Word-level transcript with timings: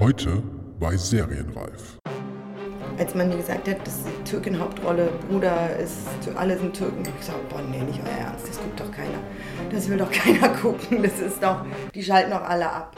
Heute 0.00 0.42
bei 0.80 0.96
Serienreif. 0.96 2.00
Als 2.98 3.14
man 3.14 3.28
mir 3.28 3.36
gesagt 3.36 3.68
hat, 3.68 3.86
dass 3.86 4.02
die 4.02 4.28
Türkin-Hauptrolle, 4.28 5.08
Bruder 5.28 5.76
ist, 5.76 6.08
alle 6.34 6.58
sind 6.58 6.74
Türken, 6.74 7.02
ich 7.02 7.16
gesagt, 7.16 7.48
boah, 7.48 7.60
nee, 7.70 7.80
nicht 7.80 8.00
euer 8.00 8.26
Ernst, 8.26 8.48
das 8.48 8.58
guckt 8.58 8.80
doch 8.80 8.90
keiner. 8.90 9.18
Das 9.70 9.88
will 9.88 9.98
doch 9.98 10.10
keiner 10.12 10.48
gucken, 10.48 11.00
das 11.00 11.20
ist 11.20 11.40
doch, 11.40 11.64
die 11.94 12.02
schalten 12.02 12.32
doch 12.32 12.42
alle 12.42 12.68
ab. 12.68 12.96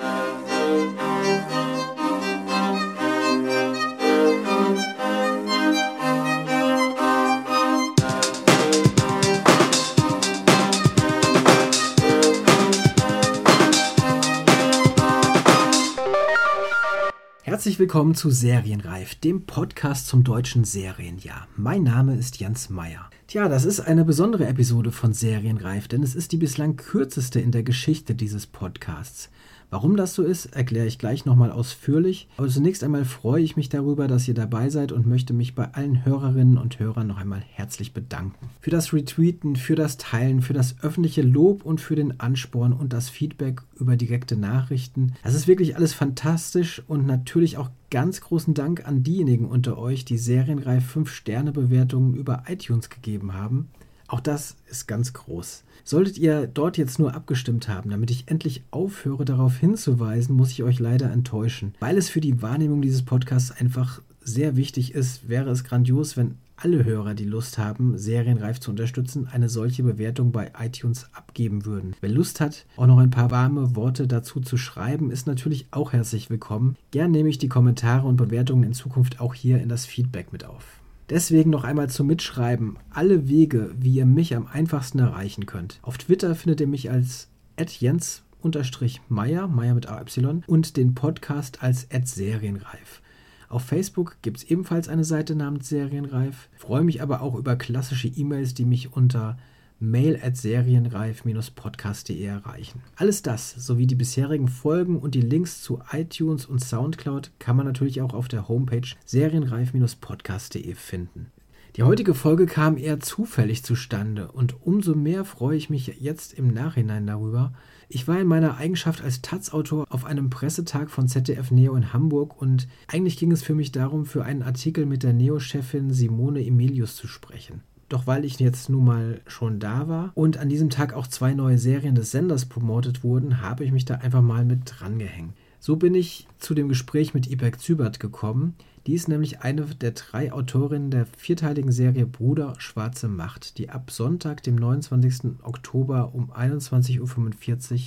Herzlich 17.67 17.81
willkommen 17.81 18.15
zu 18.15 18.31
Serienreif, 18.31 19.17
dem 19.17 19.45
Podcast 19.45 20.07
zum 20.07 20.23
deutschen 20.23 20.63
Serienjahr. 20.63 21.49
Mein 21.57 21.83
Name 21.83 22.15
ist 22.15 22.39
Jens 22.39 22.71
Meyer. 22.71 23.11
Tja, 23.27 23.49
das 23.49 23.65
ist 23.65 23.81
eine 23.81 24.05
besondere 24.05 24.47
Episode 24.47 24.93
von 24.93 25.13
Serienreif, 25.13 25.89
denn 25.89 26.05
es 26.05 26.15
ist 26.15 26.31
die 26.31 26.37
bislang 26.37 26.77
kürzeste 26.77 27.41
in 27.41 27.51
der 27.51 27.65
Geschichte 27.65 28.15
dieses 28.15 28.47
Podcasts. 28.47 29.31
Warum 29.71 29.97
das 29.97 30.15
so 30.15 30.23
ist, 30.23 30.47
erkläre 30.47 30.87
ich 30.87 30.99
gleich 30.99 31.25
nochmal 31.25 31.51
ausführlich. 31.51 32.29
Aber 32.37 32.49
zunächst 32.49 32.85
einmal 32.85 33.05
freue 33.05 33.43
ich 33.43 33.57
mich 33.57 33.69
darüber, 33.69 34.07
dass 34.07 34.29
ihr 34.29 34.35
dabei 34.35 34.71
seid 34.71 34.93
und 34.93 35.07
möchte 35.07 35.33
mich 35.33 35.55
bei 35.55 35.73
allen 35.75 36.05
Hörerinnen 36.05 36.57
und 36.57 36.79
Hörern 36.79 37.09
noch 37.09 37.19
einmal 37.19 37.43
herzlich 37.53 37.93
bedanken. 37.93 38.51
Für 38.61 38.71
das 38.71 38.93
Retweeten, 38.93 39.57
für 39.57 39.75
das 39.75 39.97
Teilen, 39.97 40.41
für 40.41 40.53
das 40.53 40.77
öffentliche 40.83 41.23
Lob 41.23 41.65
und 41.65 41.81
für 41.81 41.97
den 41.97 42.21
Ansporn 42.21 42.73
und 42.73 42.93
das 42.93 43.09
Feedback 43.09 43.63
über 43.79 43.97
direkte 43.97 44.37
Nachrichten. 44.37 45.15
Das 45.25 45.35
ist 45.35 45.49
wirklich 45.49 45.77
alles 45.77 45.95
fantastisch 45.95 46.83
und 46.87 47.07
natürlich 47.07 47.57
auch 47.57 47.71
ganz 47.91 48.21
großen 48.21 48.55
Dank 48.55 48.87
an 48.87 49.03
diejenigen 49.03 49.47
unter 49.47 49.79
euch, 49.79 50.05
die 50.05 50.19
serienreif 50.19 50.97
5-Sterne-Bewertungen 50.97 52.15
über 52.15 52.45
iTunes 52.49 52.91
gegeben 52.91 53.35
haben. 53.35 53.69
Auch 54.09 54.21
das 54.21 54.57
ist 54.71 54.87
ganz 54.87 55.13
groß. 55.13 55.65
Solltet 55.85 56.19
ihr 56.19 56.47
dort 56.47 56.79
jetzt 56.79 56.99
nur 56.99 57.15
abgestimmt 57.15 57.69
haben, 57.69 57.91
damit 57.91 58.11
ich 58.11 58.25
endlich 58.27 58.63
aufhöre 58.71 59.25
darauf 59.25 59.57
hinzuweisen, 59.57 60.35
muss 60.35 60.51
ich 60.51 60.63
euch 60.63 60.79
leider 60.79 61.11
enttäuschen. 61.11 61.75
Weil 61.81 61.97
es 61.97 62.09
für 62.09 62.21
die 62.21 62.43
Wahrnehmung 62.43 62.83
dieses 62.83 63.05
Podcasts 63.05 63.53
einfach 63.53 64.01
sehr 64.21 64.57
wichtig 64.57 64.95
ist, 64.95 65.29
wäre 65.29 65.51
es 65.51 65.63
grandios, 65.63 66.17
wenn 66.17 66.39
alle 66.57 66.85
Hörer, 66.85 67.15
die 67.15 67.25
Lust 67.25 67.59
haben, 67.59 67.99
serienreif 67.99 68.59
zu 68.59 68.71
unterstützen, 68.71 69.29
eine 69.31 69.49
solche 69.49 69.83
Bewertung 69.83 70.33
bei 70.33 70.51
iTunes 70.59 71.07
abgeben 71.13 71.67
würden. 71.67 71.95
Wer 72.01 72.11
Lust 72.11 72.41
hat, 72.41 72.65
auch 72.77 72.87
noch 72.87 72.99
ein 72.99 73.11
paar 73.11 73.31
warme 73.31 73.77
Worte 73.77 74.09
dazu 74.09 74.41
zu 74.41 74.57
schreiben, 74.57 75.11
ist 75.11 75.27
natürlich 75.27 75.67
auch 75.71 75.93
herzlich 75.93 76.31
willkommen. 76.31 76.77
Gern 76.91 77.11
nehme 77.11 77.29
ich 77.29 77.39
die 77.39 77.49
Kommentare 77.49 78.07
und 78.07 78.17
Bewertungen 78.17 78.65
in 78.65 78.73
Zukunft 78.73 79.21
auch 79.21 79.35
hier 79.35 79.61
in 79.61 79.69
das 79.69 79.85
Feedback 79.85 80.33
mit 80.33 80.45
auf. 80.45 80.81
Deswegen 81.09 81.51
noch 81.51 81.63
einmal 81.63 81.89
zum 81.89 82.09
Mitschreiben 82.09 82.79
alle 82.91 83.29
Wege, 83.29 83.73
wie 83.79 83.95
ihr 83.95 84.07
mich 84.07 84.35
am 84.35 84.49
einfachsten 84.49 84.99
erreichen 84.99 85.47
könnt. 85.47 85.79
Auf 85.83 85.99
Twitter 85.99 86.35
findet 86.35 86.61
ihr 86.61 86.67
mich 86.67 86.91
als 86.91 87.29
Jens-Meier, 87.57 89.47
Meier 89.47 89.75
mit 89.75 89.89
AY, 89.89 90.41
und 90.49 90.77
den 90.77 90.95
Podcast 90.95 91.63
als 91.63 91.87
Serienreif. 91.89 93.03
Auf 93.49 93.63
Facebook 93.63 94.17
gibt 94.23 94.39
es 94.39 94.45
ebenfalls 94.45 94.89
eine 94.89 95.05
Seite 95.05 95.37
namens 95.37 95.69
Serienreif. 95.69 96.49
Freue 96.57 96.83
mich 96.83 97.01
aber 97.01 97.23
auch 97.23 97.37
über 97.37 97.55
klassische 97.55 98.09
E-Mails, 98.09 98.55
die 98.55 98.65
mich 98.65 98.93
unter 98.93 99.39
mail 99.79 100.19
at 100.23 100.37
serienreif-podcast.de 100.37 102.25
erreichen. 102.25 102.83
Alles 102.97 103.23
das 103.23 103.51
sowie 103.53 103.87
die 103.87 103.95
bisherigen 103.95 104.49
Folgen 104.49 104.99
und 104.99 105.15
die 105.15 105.21
Links 105.21 105.63
zu 105.63 105.81
iTunes 105.93 106.47
und 106.47 106.65
Soundcloud 106.65 107.33
kann 107.39 107.57
man 107.57 107.67
natürlich 107.67 108.01
auch 108.01 108.15
auf 108.15 108.29
der 108.29 108.49
Homepage 108.49 108.89
serienreif-podcast.de 109.05 110.75
finden. 110.75 111.33
Die 111.77 111.83
heutige 111.83 112.15
Folge 112.15 112.47
kam 112.47 112.79
eher 112.79 113.01
zufällig 113.01 113.63
zustande 113.63 114.33
und 114.33 114.63
umso 114.63 114.95
mehr 114.95 115.27
freue 115.27 115.59
ich 115.59 115.69
mich 115.69 115.89
jetzt 116.01 116.33
im 116.33 116.49
Nachhinein 116.49 117.07
darüber. 117.07 117.53
Ich 117.91 118.09
war 118.09 118.19
in 118.19 118.27
meiner 118.27 118.57
Eigenschaft 118.57 119.05
als 119.05 119.21
Taz-Autor 119.21 119.85
auf 119.91 120.07
einem 120.07 120.31
Pressetag 120.31 120.91
von 120.91 121.07
ZDF 121.07 121.51
Neo 121.51 121.77
in 121.77 121.93
Hamburg 121.93 122.41
und 122.41 122.67
eigentlich 122.89 123.19
ging 123.19 123.31
es 123.31 123.43
für 123.43 123.55
mich 123.55 123.73
darum, 123.73 124.07
für 124.07 124.25
einen 124.25 124.43
Artikel 124.43 124.87
mit 124.87 125.03
der 125.03 125.13
Neo-Chefin 125.13 125.91
Simone 125.93 126.45
Emilius 126.47 126.97
zu 126.97 127.09
sprechen. 127.09 127.63
Doch 127.89 128.07
weil 128.07 128.25
ich 128.25 128.41
jetzt 128.41 128.69
nun 128.69 128.85
mal 128.85 129.21
schon 129.27 129.61
da 129.61 129.89
war 129.89 130.11
und 130.15 130.39
an 130.39 130.49
diesem 130.49 130.71
Tag 130.71 130.93
auch 130.93 131.07
zwei 131.07 131.35
neue 131.35 131.59
Serien 131.59 131.95
des 131.95 132.11
Senders 132.11 132.47
promotet 132.47 133.05
wurden, 133.05 133.41
habe 133.41 133.65
ich 133.65 133.71
mich 133.71 133.85
da 133.85 133.97
einfach 133.97 134.23
mal 134.23 134.45
mit 134.45 134.61
drangehängt. 134.65 135.35
So 135.67 135.75
bin 135.75 135.97
ich 135.97 136.29
zu 136.39 136.55
dem 136.55 136.69
Gespräch 136.69 137.13
mit 137.13 137.29
Ipek 137.29 137.59
Zübert 137.59 137.99
gekommen, 137.99 138.55
die 138.87 138.95
ist 138.95 139.09
nämlich 139.09 139.41
eine 139.41 139.63
der 139.63 139.91
drei 139.91 140.33
Autorinnen 140.33 140.93
der 140.93 141.07
vierteiligen 141.07 141.73
Serie 141.73 142.07
Bruder 142.07 142.55
Schwarze 142.59 143.09
Macht, 143.09 143.59
die 143.59 143.69
ab 143.69 143.91
Sonntag, 143.91 144.45
dem 144.45 144.55
29. 144.55 145.43
Oktober 145.43 146.15
um 146.15 146.31
21.45 146.31 147.01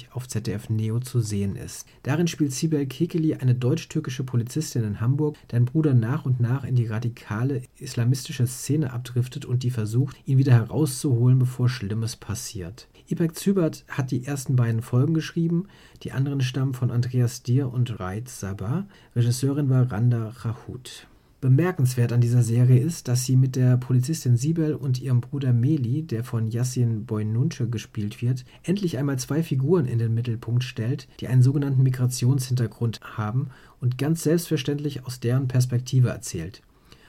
Uhr 0.10 0.18
auf 0.18 0.28
ZDF 0.28 0.68
Neo 0.68 1.00
zu 1.00 1.22
sehen 1.22 1.56
ist. 1.56 1.88
Darin 2.04 2.28
spielt 2.28 2.52
Sibel 2.52 2.86
Kekeli 2.86 3.36
eine 3.36 3.56
deutsch-türkische 3.56 4.26
Polizistin 4.26 4.84
in 4.84 5.00
Hamburg, 5.00 5.38
deren 5.50 5.64
Bruder 5.64 5.94
nach 5.94 6.26
und 6.26 6.42
nach 6.42 6.66
in 6.66 6.76
die 6.76 6.88
radikale 6.88 7.62
islamistische 7.78 8.46
Szene 8.46 8.92
abdriftet 8.92 9.46
und 9.46 9.64
die 9.64 9.72
versucht, 9.72 10.18
ihn 10.26 10.38
wieder 10.38 10.52
herauszuholen, 10.52 11.40
bevor 11.40 11.70
Schlimmes 11.70 12.18
passiert. 12.18 12.90
Ipek 13.12 13.36
Zübert 13.36 13.86
hat 13.88 14.12
die 14.12 14.24
ersten 14.24 14.56
beiden 14.56 14.84
Folgen 14.84 15.16
geschrieben, 15.16 15.66
die 16.04 16.12
anderen 16.12 16.42
stammen 16.42 16.76
von 16.76 16.92
Andreas 16.92 17.42
Dier 17.42 17.74
und 17.74 18.00
Reit 18.00 18.30
Sabah. 18.30 18.86
Regisseurin 19.16 19.68
war 19.68 19.92
Randa 19.92 20.30
Rahut. 20.42 21.08
Bemerkenswert 21.42 22.14
an 22.14 22.22
dieser 22.22 22.44
Serie 22.44 22.80
ist, 22.80 23.08
dass 23.08 23.26
sie 23.26 23.36
mit 23.36 23.56
der 23.56 23.78
Polizistin 23.78 24.38
Sibel 24.38 24.76
und 24.76 25.02
ihrem 25.02 25.22
Bruder 25.22 25.54
Meli, 25.54 26.04
der 26.04 26.24
von 26.24 26.52
Yassin 26.52 27.06
Boynunce 27.06 27.68
gespielt 27.68 28.22
wird, 28.22 28.46
endlich 28.62 29.00
einmal 29.00 29.18
zwei 29.18 29.42
Figuren 29.42 29.88
in 29.88 29.98
den 29.98 30.14
Mittelpunkt 30.14 30.64
stellt, 30.64 31.08
die 31.20 31.30
einen 31.30 31.42
sogenannten 31.42 31.82
Migrationshintergrund 31.82 33.00
haben 33.02 33.50
und 33.82 33.98
ganz 33.98 34.22
selbstverständlich 34.22 35.08
aus 35.08 35.20
deren 35.20 35.48
Perspektive 35.48 36.10
erzählt. 36.10 36.62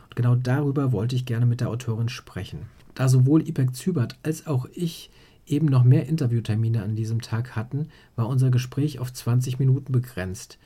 Und 0.04 0.16
genau 0.16 0.34
darüber 0.34 0.92
wollte 0.92 1.14
ich 1.14 1.26
gerne 1.26 1.44
mit 1.44 1.60
der 1.60 1.68
Autorin 1.68 2.08
sprechen. 2.08 2.60
Da 2.94 3.08
sowohl 3.08 3.46
Ipek 3.46 3.74
Zübert 3.74 4.18
als 4.22 4.46
auch 4.46 4.66
ich 4.72 5.10
eben 5.50 5.66
noch 5.66 5.84
mehr 5.84 6.06
Interviewtermine 6.06 6.82
an 6.82 6.94
diesem 6.96 7.20
Tag 7.20 7.56
hatten, 7.56 7.88
war 8.16 8.28
unser 8.28 8.50
Gespräch 8.50 8.98
auf 8.98 9.12
20 9.12 9.58
Minuten 9.58 9.92
begrenzt. 9.92 10.58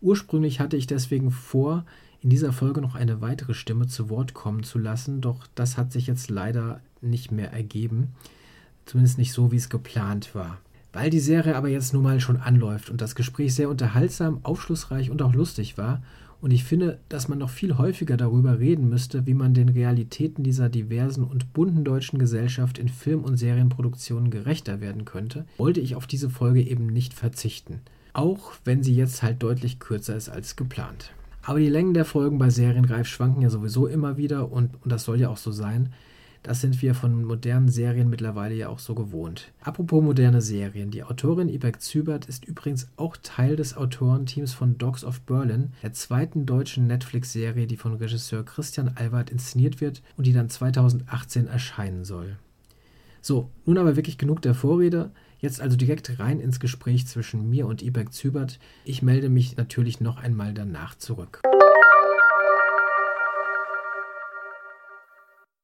Ursprünglich 0.00 0.60
hatte 0.60 0.76
ich 0.76 0.86
deswegen 0.86 1.30
vor, 1.30 1.84
in 2.20 2.30
dieser 2.30 2.52
Folge 2.52 2.80
noch 2.80 2.94
eine 2.94 3.20
weitere 3.20 3.54
Stimme 3.54 3.86
zu 3.86 4.10
Wort 4.10 4.34
kommen 4.34 4.62
zu 4.62 4.78
lassen, 4.78 5.20
doch 5.20 5.46
das 5.54 5.76
hat 5.76 5.92
sich 5.92 6.06
jetzt 6.06 6.30
leider 6.30 6.80
nicht 7.00 7.32
mehr 7.32 7.52
ergeben. 7.52 8.08
Zumindest 8.84 9.18
nicht 9.18 9.32
so, 9.32 9.52
wie 9.52 9.56
es 9.56 9.68
geplant 9.68 10.34
war. 10.34 10.58
Weil 10.92 11.10
die 11.10 11.20
Serie 11.20 11.56
aber 11.56 11.68
jetzt 11.68 11.94
nun 11.94 12.02
mal 12.02 12.20
schon 12.20 12.36
anläuft 12.36 12.90
und 12.90 13.00
das 13.00 13.14
Gespräch 13.14 13.54
sehr 13.54 13.68
unterhaltsam, 13.68 14.40
aufschlussreich 14.42 15.10
und 15.10 15.22
auch 15.22 15.34
lustig 15.34 15.78
war 15.78 16.02
und 16.40 16.52
ich 16.52 16.64
finde, 16.64 16.98
dass 17.08 17.28
man 17.28 17.38
noch 17.38 17.50
viel 17.50 17.76
häufiger 17.76 18.16
darüber 18.16 18.58
reden 18.58 18.88
müsste, 18.88 19.26
wie 19.26 19.34
man 19.34 19.52
den 19.52 19.68
Realitäten 19.68 20.42
dieser 20.42 20.68
diversen 20.68 21.24
und 21.24 21.52
bunten 21.52 21.84
deutschen 21.84 22.18
Gesellschaft 22.18 22.78
in 22.78 22.88
Film- 22.88 23.24
und 23.24 23.36
Serienproduktionen 23.36 24.30
gerechter 24.30 24.80
werden 24.80 25.04
könnte, 25.04 25.44
wollte 25.58 25.80
ich 25.80 25.96
auf 25.96 26.06
diese 26.06 26.30
Folge 26.30 26.62
eben 26.62 26.86
nicht 26.86 27.12
verzichten. 27.12 27.80
Auch 28.12 28.52
wenn 28.64 28.82
sie 28.82 28.94
jetzt 28.94 29.22
halt 29.22 29.42
deutlich 29.42 29.78
kürzer 29.78 30.16
ist 30.16 30.28
als 30.28 30.56
geplant. 30.56 31.12
Aber 31.42 31.58
die 31.58 31.68
Längen 31.68 31.94
der 31.94 32.04
Folgen 32.04 32.38
bei 32.38 32.50
Serienreif 32.50 33.06
schwanken 33.06 33.42
ja 33.42 33.50
sowieso 33.50 33.86
immer 33.86 34.16
wieder 34.16 34.50
und, 34.50 34.70
und 34.82 34.90
das 34.90 35.04
soll 35.04 35.20
ja 35.20 35.28
auch 35.28 35.36
so 35.36 35.52
sein. 35.52 35.92
Das 36.42 36.62
sind 36.62 36.80
wir 36.80 36.94
von 36.94 37.22
modernen 37.22 37.68
Serien 37.68 38.08
mittlerweile 38.08 38.54
ja 38.54 38.68
auch 38.70 38.78
so 38.78 38.94
gewohnt. 38.94 39.52
Apropos 39.60 40.02
moderne 40.02 40.40
Serien. 40.40 40.90
Die 40.90 41.02
Autorin 41.02 41.50
Ibek 41.50 41.82
Zübert 41.82 42.24
ist 42.26 42.46
übrigens 42.46 42.88
auch 42.96 43.18
Teil 43.22 43.56
des 43.56 43.76
Autorenteams 43.76 44.54
von 44.54 44.78
Dogs 44.78 45.04
of 45.04 45.20
Berlin, 45.20 45.72
der 45.82 45.92
zweiten 45.92 46.46
deutschen 46.46 46.86
Netflix-Serie, 46.86 47.66
die 47.66 47.76
von 47.76 47.94
Regisseur 47.94 48.42
Christian 48.42 48.92
Albert 48.94 49.28
inszeniert 49.28 49.82
wird 49.82 50.02
und 50.16 50.26
die 50.26 50.32
dann 50.32 50.48
2018 50.48 51.46
erscheinen 51.46 52.04
soll. 52.04 52.36
So, 53.20 53.50
nun 53.66 53.76
aber 53.76 53.96
wirklich 53.96 54.16
genug 54.16 54.40
der 54.40 54.54
Vorrede. 54.54 55.10
Jetzt 55.40 55.60
also 55.60 55.76
direkt 55.76 56.18
rein 56.18 56.40
ins 56.40 56.58
Gespräch 56.58 57.06
zwischen 57.06 57.50
mir 57.50 57.66
und 57.66 57.82
Ibek 57.82 58.14
Zübert. 58.14 58.58
Ich 58.84 59.02
melde 59.02 59.28
mich 59.28 59.58
natürlich 59.58 60.00
noch 60.00 60.16
einmal 60.16 60.54
danach 60.54 60.94
zurück. 60.96 61.42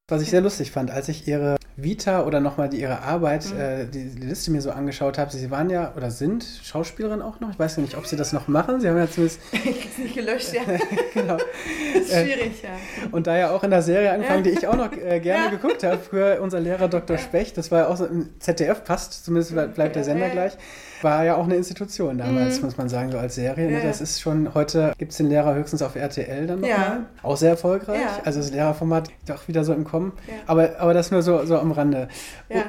Was 0.09 0.23
ich 0.23 0.31
sehr 0.31 0.41
lustig 0.41 0.71
fand, 0.71 0.93
als 0.93 1.09
ich 1.09 1.27
ihre 1.27 1.57
Vita 1.77 2.25
oder 2.25 2.41
nochmal 2.41 2.73
ihre 2.73 3.03
Arbeit, 3.03 3.53
mhm. 3.53 3.61
äh, 3.61 3.85
die, 3.87 4.09
die, 4.09 4.27
Liste 4.27 4.51
mir 4.51 4.63
so 4.63 4.71
angeschaut 4.71 5.19
habe, 5.19 5.31
Sie 5.31 5.51
waren 5.51 5.69
ja 5.69 5.93
oder 5.95 6.11
sind 6.11 6.45
Schauspielerin 6.63 7.21
auch 7.21 7.41
noch. 7.41 7.51
Ich 7.51 7.59
weiß 7.59 7.77
ja 7.77 7.83
nicht, 7.83 7.97
ob 7.97 8.07
Sie 8.07 8.17
das 8.17 8.33
noch 8.33 8.49
machen. 8.49 8.81
Sie 8.81 8.89
haben 8.89 8.97
ja 8.97 9.11
zumindest. 9.11 9.41
ich 9.53 9.87
es 9.87 9.99
nicht 9.99 10.15
gelöscht, 10.15 10.55
ja. 10.55 10.63
genau. 11.15 11.37
Das 11.37 12.03
ist 12.03 12.13
schwierig, 12.13 12.63
ja. 12.63 12.71
Und 13.13 13.27
da 13.27 13.37
ja 13.37 13.51
auch 13.51 13.63
in 13.63 13.71
der 13.71 13.83
Serie 13.83 14.13
angefangen, 14.13 14.43
die 14.43 14.51
ich 14.51 14.67
auch 14.67 14.77
noch 14.77 14.91
äh, 14.93 15.21
gerne 15.21 15.45
ja. 15.45 15.51
geguckt 15.51 15.83
habe, 15.83 15.99
für 15.99 16.41
unser 16.41 16.61
Lehrer 16.61 16.89
Dr. 16.89 17.19
Specht, 17.19 17.59
das 17.59 17.71
war 17.71 17.81
ja 17.81 17.89
auch 17.89 17.97
so 17.97 18.07
im 18.07 18.31
ZDF, 18.39 18.83
passt, 18.85 19.25
zumindest 19.25 19.55
bleibt 19.75 19.97
der 19.97 20.05
Sender 20.05 20.31
gleich 20.31 20.57
war 21.03 21.25
ja 21.25 21.37
auch 21.37 21.45
eine 21.45 21.57
Institution 21.57 22.19
damals, 22.19 22.59
mhm. 22.59 22.67
muss 22.67 22.77
man 22.77 22.89
sagen, 22.89 23.11
so 23.13 23.19
als 23.19 23.35
Serie. 23.35 23.71
Ne? 23.71 23.81
Das 23.83 24.01
ist 24.01 24.21
schon, 24.21 24.55
heute 24.55 24.93
gibt 24.99 25.13
es 25.13 25.19
den 25.19 25.29
Lehrer 25.29 25.55
höchstens 25.55 25.83
auf 25.83 25.97
RTL 25.97 26.47
dann 26.47 26.61
nochmal. 26.61 27.07
Auch 27.23 27.37
sehr 27.37 27.51
erfolgreich. 27.51 28.01
Also 28.25 28.41
das 28.41 28.51
Lehrerformat 28.51 29.09
doch 29.27 29.49
wieder 29.49 29.65
so 29.65 29.73
im 29.73 29.85
Kommen. 29.85 30.13
Aber, 30.47 30.79
aber 30.79 30.95
das 30.95 31.11
nur 31.11 31.23
so, 31.23 31.45
so 31.45 31.59
am 31.59 31.66
Rande. 31.73 32.09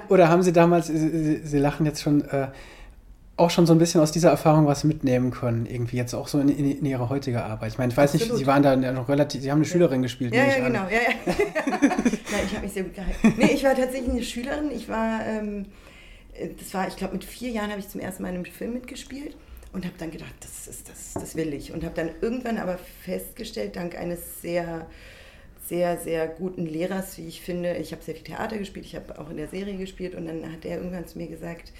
Oder 0.09 0.29
haben 0.29 0.43
Sie 0.43 0.53
damals, 0.53 0.87
Sie, 0.87 1.41
Sie 1.43 1.57
lachen 1.57 1.85
jetzt 1.85 2.01
schon, 2.01 2.21
äh, 2.29 2.47
auch 3.35 3.51
schon 3.51 3.67
so 3.67 3.73
ein 3.73 3.79
bisschen 3.79 4.01
aus 4.01 4.11
dieser 4.11 4.29
Erfahrung 4.29 4.65
was 4.65 4.83
mitnehmen 4.83 5.31
können, 5.31 5.67
irgendwie 5.67 5.97
jetzt 5.97 6.13
auch 6.13 6.27
so 6.27 6.39
in, 6.39 6.49
in, 6.49 6.79
in 6.79 6.85
Ihre 6.85 7.09
heutige 7.09 7.43
Arbeit. 7.43 7.71
Ich 7.71 7.77
meine, 7.77 7.91
ich 7.91 7.97
weiß 7.97 8.13
Absolut. 8.13 8.33
nicht, 8.33 8.39
Sie 8.39 8.47
waren 8.47 8.63
da 8.63 8.75
noch 8.75 9.09
relativ, 9.09 9.41
Sie 9.41 9.51
haben 9.51 9.59
eine 9.59 9.65
Schülerin 9.65 10.01
gespielt. 10.01 10.33
Ja, 10.33 10.45
ja, 10.45 10.65
genau. 10.65 10.85
Ja, 10.89 10.89
ja. 10.89 11.33
Nein, 11.71 12.41
ich 12.45 12.53
habe 12.53 12.63
mich 12.63 12.73
sehr 12.73 12.83
gut 12.83 12.95
gehalten. 12.95 13.33
Nee, 13.37 13.51
ich 13.53 13.63
war 13.63 13.75
tatsächlich 13.75 14.09
eine 14.09 14.23
Schülerin. 14.23 14.71
Ich 14.71 14.89
war... 14.89 15.25
Ähm, 15.25 15.65
das 16.59 16.73
war, 16.73 16.87
ich 16.87 16.95
glaube, 16.95 17.13
mit 17.13 17.23
vier 17.23 17.49
Jahren 17.49 17.71
habe 17.71 17.79
ich 17.79 17.89
zum 17.89 18.01
ersten 18.01 18.23
Mal 18.23 18.29
in 18.29 18.35
einem 18.35 18.45
Film 18.45 18.73
mitgespielt 18.73 19.35
und 19.73 19.85
habe 19.85 19.95
dann 19.97 20.11
gedacht, 20.11 20.33
das 20.39 20.67
ist 20.67 20.89
das, 20.89 21.13
das 21.13 21.35
will 21.35 21.53
ich. 21.53 21.71
Und 21.71 21.83
habe 21.83 21.95
dann 21.95 22.09
irgendwann 22.21 22.57
aber 22.57 22.77
festgestellt, 23.03 23.75
dank 23.75 23.97
eines 23.97 24.41
sehr, 24.41 24.87
sehr, 25.67 25.97
sehr 25.97 26.27
guten 26.27 26.65
Lehrers, 26.65 27.17
wie 27.17 27.27
ich 27.27 27.41
finde, 27.41 27.75
ich 27.77 27.91
habe 27.91 28.01
sehr 28.01 28.15
viel 28.15 28.23
Theater 28.23 28.57
gespielt, 28.57 28.85
ich 28.85 28.95
habe 28.95 29.19
auch 29.19 29.29
in 29.29 29.37
der 29.37 29.47
Serie 29.47 29.77
gespielt 29.77 30.15
und 30.15 30.27
dann 30.27 30.51
hat 30.51 30.65
er 30.65 30.77
irgendwann 30.77 31.07
zu 31.07 31.17
mir 31.17 31.27
gesagt, 31.27 31.73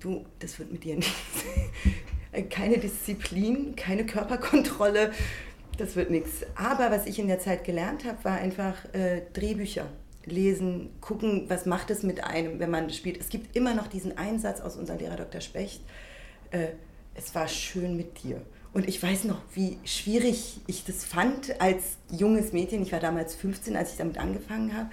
du, 0.00 0.24
das 0.38 0.58
wird 0.58 0.72
mit 0.72 0.84
dir 0.84 0.96
nichts. 0.96 1.44
keine 2.50 2.78
Disziplin, 2.78 3.74
keine 3.74 4.06
Körperkontrolle, 4.06 5.12
das 5.78 5.96
wird 5.96 6.10
nichts. 6.10 6.44
Aber 6.54 6.90
was 6.90 7.06
ich 7.06 7.18
in 7.18 7.28
der 7.28 7.40
Zeit 7.40 7.64
gelernt 7.64 8.04
habe, 8.04 8.24
war 8.24 8.38
einfach 8.38 8.76
äh, 8.94 9.22
Drehbücher 9.32 9.86
lesen, 10.24 10.90
gucken, 11.00 11.48
was 11.48 11.66
macht 11.66 11.90
es 11.90 12.02
mit 12.02 12.22
einem, 12.22 12.60
wenn 12.60 12.70
man 12.70 12.90
spielt. 12.90 13.18
Es 13.18 13.30
gibt 13.30 13.56
immer 13.56 13.74
noch 13.74 13.86
diesen 13.86 14.16
Einsatz 14.16 14.60
aus 14.60 14.76
unserem 14.76 14.98
Lehrer 15.00 15.16
Dr. 15.16 15.40
Specht. 15.40 15.80
Äh, 16.50 16.68
es 17.14 17.34
war 17.34 17.48
schön 17.48 17.96
mit 17.96 18.22
dir. 18.22 18.42
Und 18.72 18.88
ich 18.88 19.02
weiß 19.02 19.24
noch, 19.24 19.40
wie 19.54 19.78
schwierig 19.84 20.60
ich 20.66 20.84
das 20.84 21.04
fand 21.04 21.60
als 21.60 21.96
junges 22.10 22.52
Mädchen. 22.52 22.82
Ich 22.82 22.92
war 22.92 23.00
damals 23.00 23.34
15, 23.34 23.76
als 23.76 23.92
ich 23.92 23.96
damit 23.98 24.18
angefangen 24.18 24.76
habe. 24.76 24.90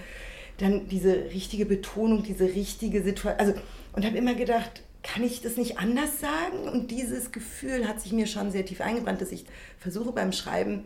Dann 0.58 0.88
diese 0.88 1.14
richtige 1.34 1.66
Betonung, 1.66 2.22
diese 2.22 2.44
richtige 2.44 3.02
Situation. 3.02 3.38
Also, 3.38 3.54
und 3.92 4.04
habe 4.04 4.16
immer 4.16 4.34
gedacht, 4.34 4.82
kann 5.02 5.22
ich 5.22 5.42
das 5.42 5.56
nicht 5.56 5.78
anders 5.78 6.20
sagen? 6.20 6.68
Und 6.68 6.90
dieses 6.90 7.32
Gefühl 7.32 7.86
hat 7.86 8.00
sich 8.00 8.12
mir 8.12 8.26
schon 8.26 8.50
sehr 8.50 8.64
tief 8.64 8.80
eingebrannt, 8.80 9.20
dass 9.20 9.30
ich 9.30 9.44
versuche 9.78 10.12
beim 10.12 10.32
Schreiben 10.32 10.84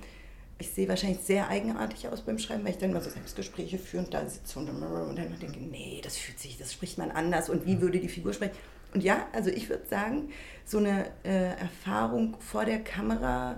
ich 0.61 0.71
sehe 0.71 0.89
wahrscheinlich 0.89 1.21
sehr 1.21 1.49
eigenartig 1.49 2.07
aus 2.09 2.21
beim 2.21 2.39
Schreiben, 2.39 2.65
weil 2.65 2.73
ich 2.73 2.79
dann 2.79 2.93
mal 2.93 3.03
so 3.03 3.11
Selbstgespräche 3.11 3.79
führe 3.79 4.05
und 4.05 4.15
da 4.15 4.29
sitze 4.29 4.59
und, 4.59 4.69
und 4.69 5.19
dann 5.19 5.39
denke, 5.41 5.59
nee, 5.59 6.01
das 6.03 6.17
fühlt 6.17 6.39
sich, 6.39 6.59
das 6.59 6.73
spricht 6.73 6.99
man 6.99 7.11
anders 7.11 7.49
und 7.49 7.67
wie 7.67 7.81
würde 7.81 7.99
die 7.99 8.09
Figur 8.09 8.33
sprechen? 8.33 8.55
Und 8.95 9.03
ja, 9.03 9.27
also 9.33 9.51
ich 9.51 9.69
würde 9.69 9.87
sagen, 9.89 10.31
so 10.65 10.79
eine 10.79 11.07
äh, 11.25 11.57
Erfahrung 11.61 12.37
vor 12.41 12.65
der 12.65 12.81
Kamera 12.81 13.57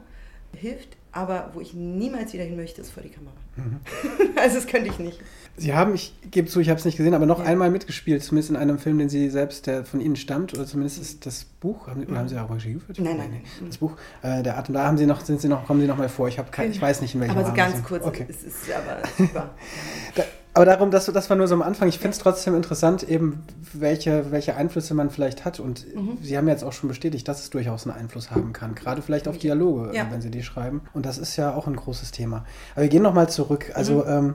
hilft, 0.57 0.97
aber 1.13 1.51
wo 1.53 1.61
ich 1.61 1.75
niemals 1.75 2.33
wieder 2.33 2.45
hin 2.45 2.57
möchte, 2.57 2.81
ist 2.81 2.91
vor 2.91 3.03
die 3.03 3.11
Kamera. 3.11 3.35
Mhm. 3.57 3.81
also 4.37 4.57
das 4.57 4.67
könnte 4.67 4.89
ich 4.89 4.99
nicht. 4.99 5.21
Sie 5.59 5.75
haben, 5.75 5.95
ich 5.95 6.15
gebe 6.31 6.49
zu, 6.49 6.61
ich 6.61 6.71
habe 6.71 6.79
es 6.79 6.87
nicht 6.87 6.97
gesehen, 6.97 7.13
aber 7.13 7.27
noch 7.27 7.41
ja. 7.41 7.45
einmal 7.45 7.71
mitgespielt, 7.71 8.23
zumindest 8.23 8.51
in 8.51 8.57
einem 8.57 8.79
Film, 8.79 8.99
den 8.99 9.11
Sie 9.11 9.29
selbst, 9.29 9.67
der 9.67 9.85
von 9.85 10.01
Ihnen 10.01 10.17
stammt, 10.17 10.55
oder 10.55 10.65
zumindest 10.65 11.01
ist 11.03 11.27
das 11.27 11.45
Buch, 11.45 11.89
haben, 11.89 12.03
oder 12.05 12.17
haben 12.17 12.29
Sie 12.29 12.39
auch 12.39 12.51
Regie 12.51 12.75
geführt? 12.75 12.99
Nein, 12.99 13.19
nein, 13.19 13.31
nein. 13.31 13.43
Das 13.67 13.77
Buch, 13.77 13.93
äh, 14.23 14.43
der 14.43 14.57
Atem, 14.57 14.75
da 14.75 14.87
haben 14.87 14.97
Sie 14.97 15.05
noch, 15.05 15.21
sind 15.21 15.43
Sie 15.43 15.49
noch, 15.49 15.67
kommen 15.67 15.83
Sie 15.83 15.87
noch 15.87 15.99
mal 15.99 16.09
vor. 16.09 16.29
Ich 16.29 16.39
habe 16.39 16.49
ich 16.65 16.81
weiß 16.81 17.03
nicht, 17.03 17.15
in 17.15 17.21
welchem 17.21 17.37
Aber 17.37 17.47
so 17.47 17.53
ganz 17.53 17.83
kurz, 17.85 18.07
okay. 18.07 18.25
es 18.29 18.43
ist 18.43 18.73
aber 18.73 19.03
super. 19.19 19.51
da, 20.15 20.25
aber 20.55 20.67
darum, 20.67 20.91
das, 20.91 21.07
das 21.07 21.31
war 21.31 21.37
nur 21.37 21.49
so 21.49 21.55
am 21.55 21.63
Anfang. 21.63 21.89
Ich 21.89 21.99
finde 21.99 22.11
es 22.11 22.19
trotzdem 22.19 22.55
interessant, 22.55 23.03
eben 23.05 23.45
welche, 23.73 24.31
welche 24.31 24.55
Einflüsse 24.55 24.93
man 24.93 25.09
vielleicht 25.09 25.47
hat. 25.47 25.61
Und 25.61 25.87
mhm. 25.95 26.19
Sie 26.21 26.37
haben 26.37 26.47
jetzt 26.47 26.63
auch 26.63 26.75
schon 26.75 26.89
bestätigt, 26.89 27.27
dass 27.27 27.41
es 27.41 27.51
durchaus 27.51 27.87
einen 27.87 27.97
Einfluss 27.97 28.31
haben 28.31 28.53
kann. 28.53 28.75
Gerade 28.75 29.01
vielleicht 29.01 29.29
auf 29.29 29.39
Dialoge, 29.39 29.97
ja. 29.97 30.07
wenn 30.11 30.21
Sie 30.21 30.31
die 30.31 30.43
schreiben. 30.43 30.83
Und 30.93 31.07
das 31.07 31.17
ist 31.17 31.37
ja 31.37 31.55
auch 31.55 31.67
ein 31.67 31.77
großes 31.77 32.11
Thema. 32.11 32.45
Aber 32.75 32.83
wir 32.83 32.91
gehen 32.91 33.03
nochmal 33.03 33.31
zurück. 33.31 33.73
Also 33.75 34.05
mhm. 34.05 34.09
ähm, 34.09 34.35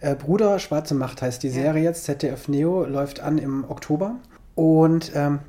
äh, 0.00 0.14
Bruder 0.14 0.58
Schwarze 0.58 0.94
Macht 0.94 1.20
heißt 1.20 1.42
die 1.42 1.50
Serie 1.50 1.82
ja. 1.82 1.90
jetzt. 1.90 2.04
ZDF 2.04 2.48
Neo 2.48 2.84
läuft 2.84 3.20
an 3.20 3.36
im 3.36 3.64
Oktober. 3.68 4.16
Und 4.54 5.12
ähm, 5.14 5.40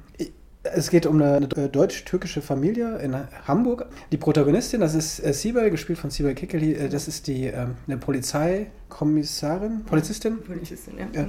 es 0.74 0.90
geht 0.90 1.06
um 1.06 1.22
eine, 1.22 1.36
eine 1.38 1.70
deutsch-türkische 1.70 2.42
Familie 2.42 2.98
in 2.98 3.16
Hamburg. 3.48 3.88
Die 4.12 4.18
Protagonistin, 4.18 4.82
das 4.82 4.96
ist 4.96 5.24
äh, 5.24 5.34
Sibel, 5.34 5.70
gespielt 5.70 6.00
von 6.00 6.10
Sibel 6.10 6.34
Kikeli, 6.34 6.74
äh, 6.74 6.90
das 6.90 7.08
ist 7.08 7.28
die 7.28 7.48
äh, 7.48 7.68
eine 7.88 7.98
Polizeikommissarin, 7.98 9.84
Polizistin. 9.86 10.42
Polizistin, 10.42 10.96
ja. 10.98 11.22
ja. 11.22 11.28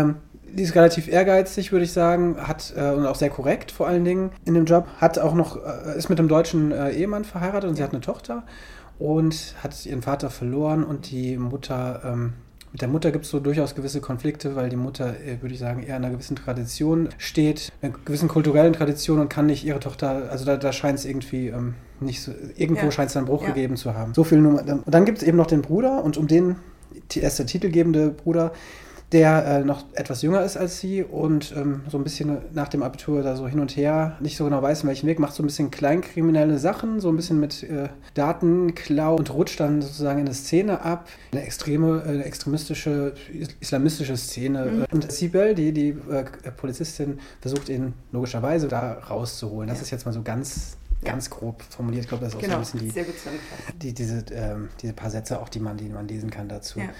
Ähm, 0.00 0.16
die 0.52 0.62
ist 0.62 0.74
relativ 0.74 1.08
ehrgeizig, 1.08 1.72
würde 1.72 1.84
ich 1.84 1.92
sagen, 1.92 2.36
hat 2.38 2.74
äh, 2.76 2.90
und 2.90 3.06
auch 3.06 3.16
sehr 3.16 3.30
korrekt 3.30 3.70
vor 3.70 3.86
allen 3.88 4.04
Dingen 4.04 4.32
in 4.44 4.54
dem 4.54 4.66
Job, 4.66 4.86
hat 4.98 5.18
auch 5.18 5.34
noch, 5.34 5.56
äh, 5.56 5.96
ist 5.96 6.08
mit 6.08 6.18
einem 6.18 6.28
deutschen 6.28 6.72
äh, 6.72 6.90
Ehemann 6.90 7.24
verheiratet 7.24 7.70
und 7.70 7.76
sie 7.76 7.82
hat 7.82 7.92
eine 7.92 8.00
Tochter 8.00 8.44
und 8.98 9.54
hat 9.62 9.86
ihren 9.86 10.02
Vater 10.02 10.30
verloren 10.30 10.84
und 10.84 11.10
die 11.10 11.36
Mutter 11.38 12.02
ähm, 12.04 12.34
mit 12.72 12.80
der 12.80 12.88
Mutter 12.88 13.12
gibt 13.12 13.26
es 13.26 13.30
so 13.30 13.38
durchaus 13.38 13.74
gewisse 13.74 14.00
Konflikte, 14.00 14.56
weil 14.56 14.70
die 14.70 14.76
Mutter, 14.76 15.14
äh, 15.20 15.40
würde 15.42 15.54
ich 15.54 15.60
sagen, 15.60 15.82
eher 15.82 15.96
in 15.96 16.04
einer 16.04 16.10
gewissen 16.10 16.36
Tradition 16.36 17.10
steht, 17.18 17.70
einer 17.82 17.92
gewissen 18.04 18.28
kulturellen 18.28 18.72
Tradition 18.72 19.20
und 19.20 19.28
kann 19.28 19.46
nicht 19.46 19.64
ihre 19.64 19.78
Tochter, 19.78 20.30
also 20.30 20.46
da, 20.46 20.56
da 20.56 20.72
scheint 20.72 20.98
es 20.98 21.04
irgendwie 21.04 21.48
ähm, 21.48 21.74
nicht 22.00 22.22
so, 22.22 22.32
irgendwo 22.56 22.86
ja. 22.86 22.90
scheint 22.90 23.10
es 23.10 23.16
einen 23.16 23.26
Bruch 23.26 23.42
ja. 23.42 23.48
gegeben 23.48 23.76
zu 23.76 23.94
haben. 23.94 24.14
So 24.14 24.24
viel 24.24 24.38
nur. 24.38 24.60
Und 24.60 24.82
dann 24.86 25.04
gibt 25.04 25.18
es 25.18 25.24
eben 25.24 25.36
noch 25.36 25.46
den 25.46 25.60
Bruder 25.60 26.02
und 26.02 26.16
um 26.16 26.26
den, 26.26 26.56
er 27.14 27.28
ist 27.28 27.38
der 27.38 27.46
titelgebende 27.46 28.08
Bruder, 28.08 28.52
der 29.12 29.46
äh, 29.46 29.64
noch 29.64 29.84
etwas 29.92 30.22
jünger 30.22 30.42
ist 30.42 30.56
als 30.56 30.80
sie 30.80 31.02
und 31.02 31.54
ähm, 31.54 31.82
so 31.88 31.98
ein 31.98 32.04
bisschen 32.04 32.38
nach 32.52 32.68
dem 32.68 32.82
Abitur 32.82 33.22
da 33.22 33.36
so 33.36 33.46
hin 33.46 33.60
und 33.60 33.76
her 33.76 34.16
nicht 34.20 34.36
so 34.36 34.44
genau 34.44 34.62
weiß, 34.62 34.82
in 34.82 34.88
welchen 34.88 35.06
Weg, 35.06 35.18
macht 35.18 35.34
so 35.34 35.42
ein 35.42 35.46
bisschen 35.46 35.70
kleinkriminelle 35.70 36.58
Sachen, 36.58 37.00
so 37.00 37.10
ein 37.10 37.16
bisschen 37.16 37.38
mit 37.38 37.62
äh, 37.62 37.88
Datenklau 38.14 39.16
und 39.16 39.32
rutscht 39.32 39.60
dann 39.60 39.82
sozusagen 39.82 40.20
in 40.20 40.26
eine 40.26 40.34
Szene 40.34 40.80
ab, 40.80 41.08
eine 41.30 41.42
extreme, 41.42 42.02
eine 42.02 42.24
extremistische, 42.24 43.14
islamistische 43.60 44.16
Szene. 44.16 44.64
Mhm. 44.64 44.84
Und 44.90 45.12
Sibel, 45.12 45.54
die, 45.54 45.72
die 45.72 45.88
äh, 46.10 46.24
Polizistin, 46.56 47.20
versucht 47.40 47.68
ihn 47.68 47.92
logischerweise 48.12 48.68
da 48.68 48.94
rauszuholen. 48.94 49.68
Das 49.68 49.78
ja. 49.78 49.82
ist 49.82 49.90
jetzt 49.90 50.06
mal 50.06 50.12
so 50.12 50.22
ganz 50.22 50.78
ganz 51.04 51.30
grob 51.30 51.62
formuliert. 51.62 52.04
Ich 52.04 52.08
glaube, 52.08 52.24
das 52.24 52.32
ist 52.32 52.38
auch 52.38 52.42
genau, 52.42 52.62
so 52.62 52.78
ein 52.78 52.84
bisschen 52.84 53.04
die, 53.72 53.78
die, 53.78 53.92
diese, 53.92 54.24
ähm, 54.32 54.68
diese 54.80 54.92
paar 54.92 55.10
Sätze, 55.10 55.40
auch 55.40 55.48
die 55.48 55.58
man, 55.58 55.76
die 55.76 55.88
man 55.88 56.06
lesen 56.06 56.30
kann 56.30 56.48
dazu. 56.48 56.78
Ja. 56.78 56.90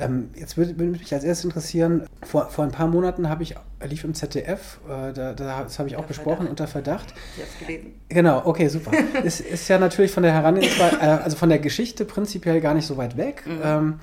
Ähm, 0.00 0.30
jetzt 0.34 0.56
würde, 0.56 0.78
würde, 0.78 0.92
mich 0.92 1.12
als 1.12 1.24
erstes 1.24 1.44
interessieren, 1.44 2.06
vor, 2.22 2.48
vor 2.50 2.64
ein 2.64 2.70
paar 2.70 2.88
Monaten 2.88 3.28
habe 3.28 3.42
ich, 3.42 3.54
lief 3.86 4.04
im 4.04 4.14
ZDF, 4.14 4.80
äh, 4.88 5.12
da, 5.12 5.32
das 5.34 5.78
habe 5.78 5.88
ich 5.88 5.96
auch 5.96 6.04
besprochen, 6.04 6.46
unter 6.46 6.66
Verdacht. 6.66 7.14
Ich 7.36 7.42
habe 7.42 7.50
es 7.52 7.66
gelesen. 7.66 7.94
Genau, 8.08 8.42
okay, 8.44 8.68
super. 8.68 8.92
ist, 9.24 9.40
ist 9.40 9.68
ja 9.68 9.78
natürlich 9.78 10.10
von 10.10 10.22
der 10.22 10.32
Herangehensweise, 10.32 10.96
äh, 10.96 11.04
also 11.04 11.36
von 11.36 11.48
der 11.48 11.58
Geschichte 11.58 12.04
prinzipiell 12.04 12.60
gar 12.60 12.74
nicht 12.74 12.86
so 12.86 12.96
weit 12.96 13.16
weg. 13.16 13.44
Mhm. 13.46 13.60
Ähm, 13.62 13.94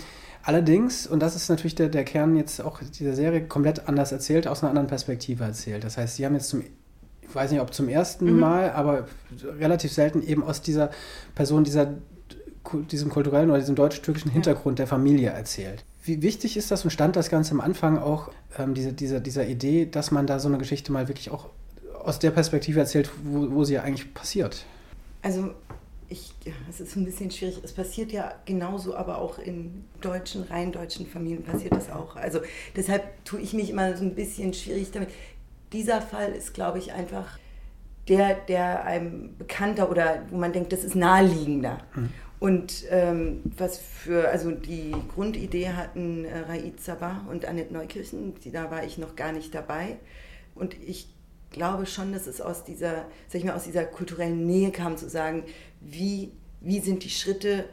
Allerdings, 0.43 1.07
und 1.07 1.19
das 1.19 1.35
ist 1.35 1.49
natürlich 1.49 1.75
der, 1.75 1.89
der 1.89 2.05
Kern 2.05 2.37
jetzt 2.37 2.61
auch 2.61 2.79
dieser 2.81 3.11
Serie, 3.11 3.45
komplett 3.45 3.89
anders 3.89 4.13
erzählt, 4.13 4.47
aus 4.47 4.63
einer 4.63 4.69
anderen 4.69 4.87
Perspektive 4.87 5.43
erzählt. 5.43 5.83
Das 5.83 5.97
heißt, 5.97 6.15
Sie 6.15 6.25
haben 6.25 6.35
jetzt 6.35 6.47
zum 6.47 6.63
ich 7.27 7.35
weiß 7.35 7.51
nicht, 7.51 7.61
ob 7.61 7.73
zum 7.73 7.89
ersten 7.89 8.33
mhm. 8.33 8.39
Mal, 8.39 8.71
aber 8.71 9.07
relativ 9.59 9.91
selten 9.91 10.25
eben 10.25 10.43
aus 10.43 10.61
dieser 10.61 10.91
Person, 11.35 11.63
dieser, 11.63 11.95
diesem 12.89 13.09
kulturellen 13.09 13.49
oder 13.49 13.59
diesem 13.59 13.75
deutsch-türkischen 13.75 14.31
Hintergrund 14.31 14.79
der 14.79 14.87
Familie 14.87 15.29
erzählt. 15.31 15.83
Wie 16.07 16.21
wichtig 16.21 16.57
ist 16.57 16.71
das 16.71 16.83
und 16.83 16.91
stand 16.91 17.15
das 17.15 17.29
Ganze 17.29 17.51
am 17.51 17.61
Anfang 17.61 17.97
auch 17.97 18.31
ähm, 18.57 18.73
diese, 18.73 18.93
diese, 18.93 19.21
dieser 19.21 19.45
Idee, 19.45 19.85
dass 19.85 20.11
man 20.11 20.27
da 20.27 20.39
so 20.39 20.47
eine 20.47 20.57
Geschichte 20.57 20.91
mal 20.91 21.07
wirklich 21.07 21.29
auch 21.29 21.49
aus 22.03 22.19
der 22.19 22.31
Perspektive 22.31 22.79
erzählt, 22.79 23.09
wo, 23.23 23.51
wo 23.51 23.63
sie 23.63 23.75
ja 23.75 23.83
eigentlich 23.83 24.13
passiert? 24.13 24.65
Also 25.21 25.51
ich, 26.09 26.33
ja, 26.45 26.53
es 26.69 26.79
ist 26.79 26.95
ein 26.95 27.03
bisschen 27.03 27.31
schwierig. 27.31 27.59
Es 27.63 27.73
passiert 27.73 28.11
ja 28.11 28.33
genauso, 28.45 28.95
aber 28.95 29.17
auch 29.17 29.39
in 29.39 29.83
deutschen, 29.99 30.43
rein 30.43 30.71
deutschen 30.71 31.05
Familien 31.05 31.43
passiert 31.43 31.73
das 31.73 31.91
auch. 31.91 32.15
Also 32.15 32.39
deshalb 32.75 33.03
tue 33.25 33.41
ich 33.41 33.53
mich 33.53 33.69
immer 33.69 33.97
so 33.97 34.03
ein 34.03 34.15
bisschen 34.15 34.53
schwierig 34.53 34.91
damit 34.91 35.09
dieser 35.73 36.01
Fall 36.01 36.31
ist, 36.31 36.53
glaube 36.53 36.79
ich, 36.79 36.93
einfach 36.93 37.37
der, 38.07 38.35
der 38.35 38.85
einem 38.85 39.35
bekannter 39.37 39.91
oder 39.91 40.23
wo 40.29 40.37
man 40.37 40.53
denkt, 40.53 40.71
das 40.71 40.83
ist 40.83 40.95
naheliegender. 40.95 41.79
Mhm. 41.93 42.09
Und 42.39 42.83
ähm, 42.91 43.41
was 43.57 43.79
für, 43.79 44.29
also 44.29 44.51
die 44.51 44.93
Grundidee 45.13 45.69
hatten 45.69 46.25
äh, 46.25 46.39
Raid 46.39 46.79
Sabah 46.79 47.25
und 47.29 47.45
Annette 47.45 47.73
Neukirchen, 47.73 48.35
die, 48.43 48.51
da 48.51 48.69
war 48.69 48.83
ich 48.83 48.99
noch 48.99 49.15
gar 49.15 49.31
nicht 49.31 49.55
dabei. 49.55 49.97
Und 50.53 50.75
ich 50.85 51.09
glaube 51.49 51.87
schon, 51.87 52.13
dass 52.13 52.27
es 52.27 52.39
aus 52.39 52.63
dieser, 52.63 53.05
sag 53.27 53.39
ich 53.39 53.43
mal, 53.43 53.55
aus 53.55 53.63
dieser 53.63 53.85
kulturellen 53.85 54.45
Nähe 54.45 54.71
kam, 54.71 54.97
zu 54.97 55.09
sagen, 55.09 55.43
wie, 55.81 56.31
wie 56.61 56.79
sind 56.79 57.03
die 57.03 57.09
Schritte, 57.09 57.65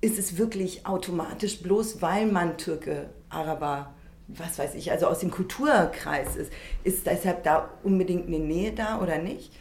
ist 0.00 0.18
es 0.18 0.38
wirklich 0.38 0.86
automatisch 0.86 1.60
bloß, 1.62 2.00
weil 2.00 2.26
man 2.26 2.56
Türke, 2.56 3.10
Araber, 3.28 3.94
was 4.28 4.58
weiß 4.58 4.74
ich, 4.74 4.90
also 4.90 5.06
aus 5.06 5.20
dem 5.20 5.30
Kulturkreis 5.30 6.36
ist. 6.36 6.52
Ist 6.84 7.06
deshalb 7.06 7.44
da 7.44 7.70
unbedingt 7.82 8.26
eine 8.26 8.38
Nähe 8.38 8.72
da 8.72 9.00
oder 9.00 9.18
nicht? 9.18 9.52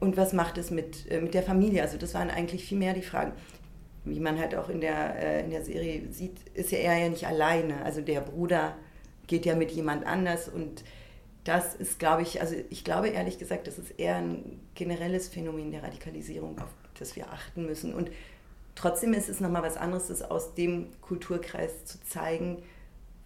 Und 0.00 0.16
was 0.16 0.32
macht 0.32 0.58
es 0.58 0.70
mit, 0.70 1.10
äh, 1.10 1.20
mit 1.20 1.34
der 1.34 1.42
Familie? 1.42 1.82
Also 1.82 1.98
das 1.98 2.14
waren 2.14 2.30
eigentlich 2.30 2.64
viel 2.64 2.78
mehr 2.78 2.94
die 2.94 3.02
Fragen. 3.02 3.32
Wie 4.08 4.20
man 4.20 4.38
halt 4.38 4.54
auch 4.54 4.68
in 4.68 4.80
der, 4.80 5.16
äh, 5.16 5.44
in 5.44 5.50
der 5.50 5.64
Serie 5.64 6.02
sieht, 6.10 6.36
ist 6.54 6.72
er 6.72 6.98
ja 6.98 7.08
nicht 7.08 7.26
alleine. 7.26 7.82
Also 7.84 8.00
der 8.00 8.20
Bruder 8.20 8.76
geht 9.26 9.46
ja 9.46 9.54
mit 9.54 9.70
jemand 9.70 10.06
anders 10.06 10.48
und 10.48 10.84
das 11.44 11.74
ist, 11.74 11.98
glaube 11.98 12.22
ich, 12.22 12.40
also 12.40 12.54
ich 12.68 12.84
glaube 12.84 13.08
ehrlich 13.08 13.38
gesagt, 13.38 13.66
das 13.66 13.78
ist 13.78 13.98
eher 13.98 14.16
ein 14.16 14.60
generelles 14.74 15.28
Phänomen 15.28 15.70
der 15.70 15.82
Radikalisierung, 15.82 16.58
auf 16.58 16.68
das 16.98 17.16
wir 17.16 17.32
achten 17.32 17.64
müssen. 17.64 17.94
Und 17.94 18.10
trotzdem 18.74 19.14
ist 19.14 19.28
es 19.28 19.40
nochmal 19.40 19.62
was 19.62 19.76
anderes, 19.76 20.08
das 20.08 20.22
aus 20.22 20.54
dem 20.54 20.88
Kulturkreis 21.00 21.84
zu 21.84 22.02
zeigen, 22.02 22.62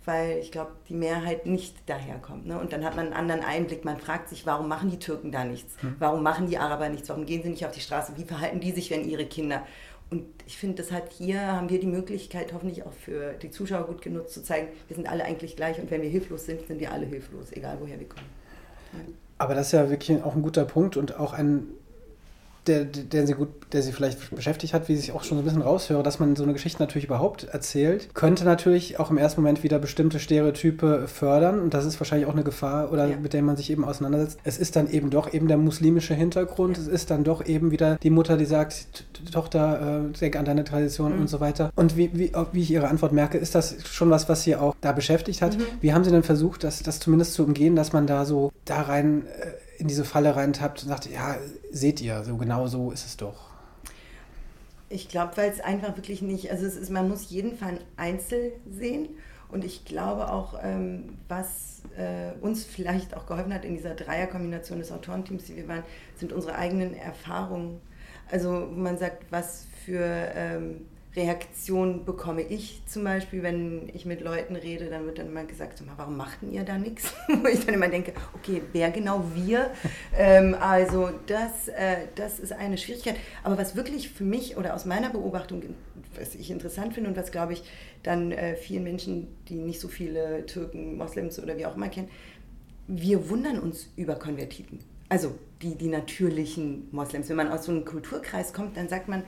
weil 0.04 0.38
ich 0.38 0.50
glaube, 0.50 0.72
die 0.88 0.94
Mehrheit 0.94 1.46
nicht 1.46 1.88
daherkommt. 1.88 2.46
Ne? 2.46 2.58
Und 2.58 2.72
dann 2.72 2.84
hat 2.84 2.96
man 2.96 3.06
einen 3.06 3.14
anderen 3.14 3.42
Einblick. 3.42 3.84
Man 3.84 3.98
fragt 3.98 4.28
sich, 4.28 4.46
warum 4.46 4.68
machen 4.68 4.90
die 4.90 4.98
Türken 4.98 5.32
da 5.32 5.44
nichts? 5.44 5.80
Hm. 5.80 5.96
Warum 5.98 6.22
machen 6.22 6.46
die 6.46 6.58
Araber 6.58 6.88
nichts? 6.88 7.08
Warum 7.08 7.26
gehen 7.26 7.42
sie 7.42 7.50
nicht 7.50 7.64
auf 7.64 7.72
die 7.72 7.80
Straße? 7.80 8.12
Wie 8.16 8.24
verhalten 8.24 8.60
die 8.60 8.72
sich, 8.72 8.90
wenn 8.90 9.08
ihre 9.08 9.26
Kinder? 9.26 9.62
Und 10.10 10.24
ich 10.46 10.58
finde, 10.58 10.82
das 10.82 10.92
hat 10.92 11.10
hier, 11.10 11.40
haben 11.40 11.70
wir 11.70 11.80
die 11.80 11.86
Möglichkeit, 11.86 12.52
hoffentlich 12.52 12.84
auch 12.84 12.92
für 12.92 13.32
die 13.32 13.50
Zuschauer 13.50 13.86
gut 13.86 14.02
genutzt, 14.02 14.34
zu 14.34 14.42
zeigen, 14.42 14.68
wir 14.86 14.94
sind 14.94 15.08
alle 15.08 15.24
eigentlich 15.24 15.56
gleich 15.56 15.80
und 15.80 15.90
wenn 15.90 16.02
wir 16.02 16.10
hilflos 16.10 16.44
sind, 16.44 16.66
sind 16.66 16.80
wir 16.80 16.92
alle 16.92 17.06
hilflos, 17.06 17.50
egal 17.52 17.78
woher 17.80 17.98
wir 17.98 18.08
kommen. 18.08 18.26
Ja. 18.92 18.98
Aber 19.38 19.54
das 19.54 19.68
ist 19.68 19.72
ja 19.72 19.88
wirklich 19.88 20.22
auch 20.22 20.36
ein 20.36 20.42
guter 20.42 20.66
Punkt 20.66 20.98
und 20.98 21.18
auch 21.18 21.32
ein 21.32 21.66
der, 22.66 22.84
der, 22.84 23.26
sie 23.26 23.34
gut, 23.34 23.48
der 23.72 23.82
sie 23.82 23.92
vielleicht 23.92 24.34
beschäftigt 24.34 24.72
hat, 24.72 24.88
wie 24.88 24.94
ich 24.94 25.12
auch 25.12 25.24
schon 25.24 25.38
so 25.38 25.42
ein 25.42 25.44
bisschen 25.44 25.62
raushöre, 25.62 26.02
dass 26.02 26.20
man 26.20 26.36
so 26.36 26.44
eine 26.44 26.52
Geschichte 26.52 26.80
natürlich 26.80 27.06
überhaupt 27.06 27.44
erzählt, 27.44 28.14
könnte 28.14 28.44
natürlich 28.44 29.00
auch 29.00 29.10
im 29.10 29.18
ersten 29.18 29.40
Moment 29.40 29.62
wieder 29.62 29.78
bestimmte 29.78 30.20
Stereotype 30.20 31.08
fördern 31.08 31.60
und 31.60 31.74
das 31.74 31.84
ist 31.84 31.98
wahrscheinlich 32.00 32.28
auch 32.28 32.32
eine 32.32 32.44
Gefahr 32.44 32.92
oder 32.92 33.06
ja. 33.06 33.16
mit 33.16 33.32
der 33.32 33.42
man 33.42 33.56
sich 33.56 33.70
eben 33.70 33.84
auseinandersetzt. 33.84 34.38
Es 34.44 34.58
ist 34.58 34.76
dann 34.76 34.90
eben 34.90 35.10
doch 35.10 35.32
eben 35.32 35.48
der 35.48 35.56
muslimische 35.56 36.14
Hintergrund, 36.14 36.76
ja. 36.76 36.82
es 36.82 36.88
ist 36.88 37.10
dann 37.10 37.24
doch 37.24 37.44
eben 37.44 37.70
wieder 37.70 37.96
die 37.96 38.10
Mutter, 38.10 38.36
die 38.36 38.44
sagt, 38.44 39.04
Tochter, 39.32 40.04
äh, 40.10 40.18
denk 40.18 40.36
an 40.36 40.44
deine 40.44 40.64
Tradition 40.64 41.14
mhm. 41.14 41.22
und 41.22 41.28
so 41.28 41.40
weiter. 41.40 41.72
Und 41.74 41.96
wie, 41.96 42.10
wie, 42.14 42.32
wie 42.52 42.60
ich 42.60 42.70
ihre 42.70 42.88
Antwort 42.88 43.12
merke, 43.12 43.38
ist 43.38 43.54
das 43.54 43.76
schon 43.86 44.10
was, 44.10 44.28
was 44.28 44.42
sie 44.44 44.56
auch 44.56 44.76
da 44.80 44.92
beschäftigt 44.92 45.42
hat. 45.42 45.58
Mhm. 45.58 45.64
Wie 45.80 45.92
haben 45.92 46.04
sie 46.04 46.10
denn 46.10 46.22
versucht, 46.22 46.64
das, 46.64 46.82
das 46.82 47.00
zumindest 47.00 47.34
zu 47.34 47.44
umgehen, 47.44 47.76
dass 47.76 47.92
man 47.92 48.06
da 48.06 48.24
so 48.24 48.52
da 48.64 48.82
rein 48.82 49.26
äh, 49.26 49.61
in 49.78 49.88
diese 49.88 50.04
Falle 50.04 50.36
reintappt 50.36 50.82
und 50.82 50.88
sagt, 50.88 51.10
ja, 51.10 51.36
seht 51.70 52.00
ihr, 52.00 52.22
so 52.24 52.36
genau 52.36 52.66
so 52.66 52.90
ist 52.90 53.06
es 53.06 53.16
doch. 53.16 53.50
Ich 54.88 55.08
glaube, 55.08 55.36
weil 55.36 55.50
es 55.50 55.60
einfach 55.60 55.96
wirklich 55.96 56.20
nicht, 56.22 56.50
also 56.50 56.66
es 56.66 56.76
ist, 56.76 56.90
man 56.90 57.08
muss 57.08 57.30
jeden 57.30 57.56
Fall 57.56 57.78
einzeln 57.96 58.52
sehen 58.70 59.08
und 59.48 59.64
ich 59.64 59.84
glaube 59.84 60.30
auch, 60.30 60.58
ähm, 60.62 61.18
was 61.28 61.82
äh, 61.96 62.32
uns 62.40 62.64
vielleicht 62.64 63.16
auch 63.16 63.26
geholfen 63.26 63.52
hat 63.52 63.64
in 63.64 63.74
dieser 63.74 63.94
Dreierkombination 63.94 64.78
des 64.78 64.92
Autorenteams, 64.92 65.44
die 65.44 65.56
wir 65.56 65.68
waren, 65.68 65.82
sind 66.16 66.32
unsere 66.32 66.56
eigenen 66.56 66.94
Erfahrungen. 66.94 67.80
Also 68.30 68.68
man 68.74 68.98
sagt, 68.98 69.30
was 69.30 69.66
für 69.84 70.04
ähm, 70.34 70.86
Reaktion 71.14 72.06
bekomme 72.06 72.40
ich 72.40 72.80
zum 72.86 73.04
Beispiel, 73.04 73.42
wenn 73.42 73.90
ich 73.92 74.06
mit 74.06 74.22
Leuten 74.22 74.56
rede, 74.56 74.86
dann 74.86 75.04
wird 75.04 75.18
dann 75.18 75.26
immer 75.26 75.44
gesagt, 75.44 75.82
warum 75.96 76.16
machten 76.16 76.50
ihr 76.50 76.64
da 76.64 76.78
nichts? 76.78 77.12
Wo 77.28 77.48
ich 77.48 77.66
dann 77.66 77.74
immer 77.74 77.88
denke, 77.88 78.14
okay, 78.34 78.62
wer 78.72 78.90
genau 78.90 79.22
wir? 79.34 79.70
ähm, 80.16 80.56
also 80.58 81.10
das, 81.26 81.68
äh, 81.68 82.06
das 82.14 82.38
ist 82.38 82.52
eine 82.52 82.78
Schwierigkeit. 82.78 83.16
Aber 83.42 83.58
was 83.58 83.76
wirklich 83.76 84.08
für 84.08 84.24
mich 84.24 84.56
oder 84.56 84.74
aus 84.74 84.86
meiner 84.86 85.10
Beobachtung, 85.10 85.62
was 86.18 86.34
ich 86.34 86.50
interessant 86.50 86.94
finde 86.94 87.10
und 87.10 87.16
was, 87.16 87.30
glaube 87.30 87.52
ich, 87.52 87.62
dann 88.02 88.32
äh, 88.32 88.56
vielen 88.56 88.84
Menschen, 88.84 89.28
die 89.48 89.56
nicht 89.56 89.80
so 89.80 89.88
viele 89.88 90.46
Türken, 90.46 90.96
Moslems 90.96 91.38
oder 91.38 91.58
wie 91.58 91.66
auch 91.66 91.76
immer 91.76 91.88
kennen, 91.88 92.08
wir 92.88 93.28
wundern 93.28 93.58
uns 93.58 93.90
über 93.96 94.14
Konvertiten 94.14 94.80
also 95.12 95.34
die, 95.60 95.74
die 95.74 95.88
natürlichen 95.88 96.88
Moslems. 96.90 97.28
Wenn 97.28 97.36
man 97.36 97.48
aus 97.48 97.66
so 97.66 97.72
einem 97.72 97.84
Kulturkreis 97.84 98.54
kommt, 98.54 98.78
dann 98.78 98.88
sagt 98.88 99.08
man, 99.08 99.24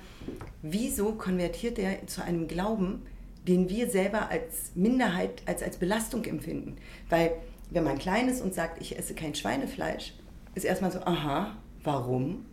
wieso 0.62 1.12
konvertiert 1.12 1.78
er 1.78 2.06
zu 2.06 2.24
einem 2.24 2.48
Glauben, 2.48 3.02
den 3.46 3.68
wir 3.68 3.90
selber 3.90 4.30
als 4.30 4.70
Minderheit, 4.74 5.42
als, 5.44 5.62
als 5.62 5.76
Belastung 5.76 6.24
empfinden? 6.24 6.78
Weil 7.10 7.32
wenn 7.68 7.84
man 7.84 7.98
klein 7.98 8.30
ist 8.30 8.40
und 8.40 8.54
sagt, 8.54 8.80
ich 8.80 8.98
esse 8.98 9.14
kein 9.14 9.34
Schweinefleisch, 9.34 10.14
ist 10.54 10.64
erstmal 10.64 10.90
so, 10.90 11.00
aha, 11.00 11.54
warum? 11.82 12.46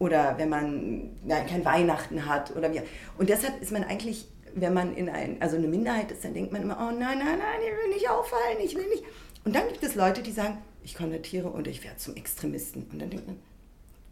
Oder 0.00 0.36
wenn 0.38 0.48
man 0.48 1.10
ja, 1.28 1.44
kein 1.44 1.64
Weihnachten 1.64 2.26
hat 2.26 2.56
oder 2.56 2.74
wie. 2.74 2.80
Und 3.18 3.28
deshalb 3.28 3.62
ist 3.62 3.70
man 3.70 3.84
eigentlich, 3.84 4.26
wenn 4.52 4.74
man 4.74 4.96
in 4.96 5.08
ein, 5.08 5.40
also 5.40 5.56
eine 5.56 5.68
Minderheit 5.68 6.10
ist, 6.10 6.24
dann 6.24 6.34
denkt 6.34 6.50
man 6.50 6.62
immer, 6.62 6.76
oh 6.80 6.90
nein, 6.90 7.18
nein, 7.18 7.38
nein, 7.38 7.60
ich 7.64 7.84
will 7.84 7.94
nicht 7.94 8.10
auffallen, 8.10 8.58
ich 8.64 8.74
will 8.74 8.88
nicht. 8.88 9.04
Und 9.44 9.54
dann 9.54 9.68
gibt 9.68 9.84
es 9.84 9.94
Leute, 9.94 10.22
die 10.22 10.32
sagen, 10.32 10.58
ich 10.84 10.94
konvertiere 10.94 11.48
und 11.48 11.66
ich 11.66 11.82
werde 11.82 11.96
zum 11.96 12.14
Extremisten. 12.16 12.86
Und 12.92 13.00
dann 13.00 13.10
denkt 13.10 13.26
man, 13.26 13.36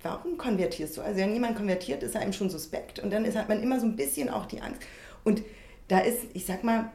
warum 0.02 0.36
konvertierst 0.38 0.96
du? 0.96 1.02
Also 1.02 1.20
wenn 1.20 1.32
jemand 1.32 1.56
konvertiert, 1.56 2.02
ist 2.02 2.14
er 2.14 2.22
einem 2.22 2.32
schon 2.32 2.50
suspekt 2.50 2.98
und 2.98 3.12
dann 3.12 3.24
ist, 3.24 3.36
hat 3.36 3.48
man 3.48 3.62
immer 3.62 3.78
so 3.78 3.86
ein 3.86 3.96
bisschen 3.96 4.28
auch 4.28 4.46
die 4.46 4.60
Angst. 4.60 4.82
Und 5.24 5.42
da 5.88 6.00
ist, 6.00 6.20
ich 6.32 6.46
sag 6.46 6.64
mal, 6.64 6.90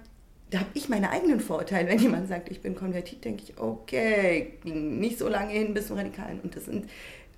da 0.50 0.60
habe 0.60 0.70
ich 0.74 0.90
meine 0.90 1.10
eigenen 1.10 1.40
Vorurteile. 1.40 1.90
Wenn 1.90 2.00
jemand 2.00 2.28
sagt, 2.28 2.50
ich 2.50 2.62
bin 2.62 2.76
konvertiert, 2.76 3.24
denke 3.26 3.44
ich, 3.44 3.58
okay, 3.60 4.54
nicht 4.64 5.20
so 5.20 5.28
lange 5.28 5.52
hin 5.52 5.74
bis 5.74 5.88
zum 5.88 5.98
Radikalen. 5.98 6.40
Und 6.42 6.56
das 6.56 6.66
sind 6.66 6.90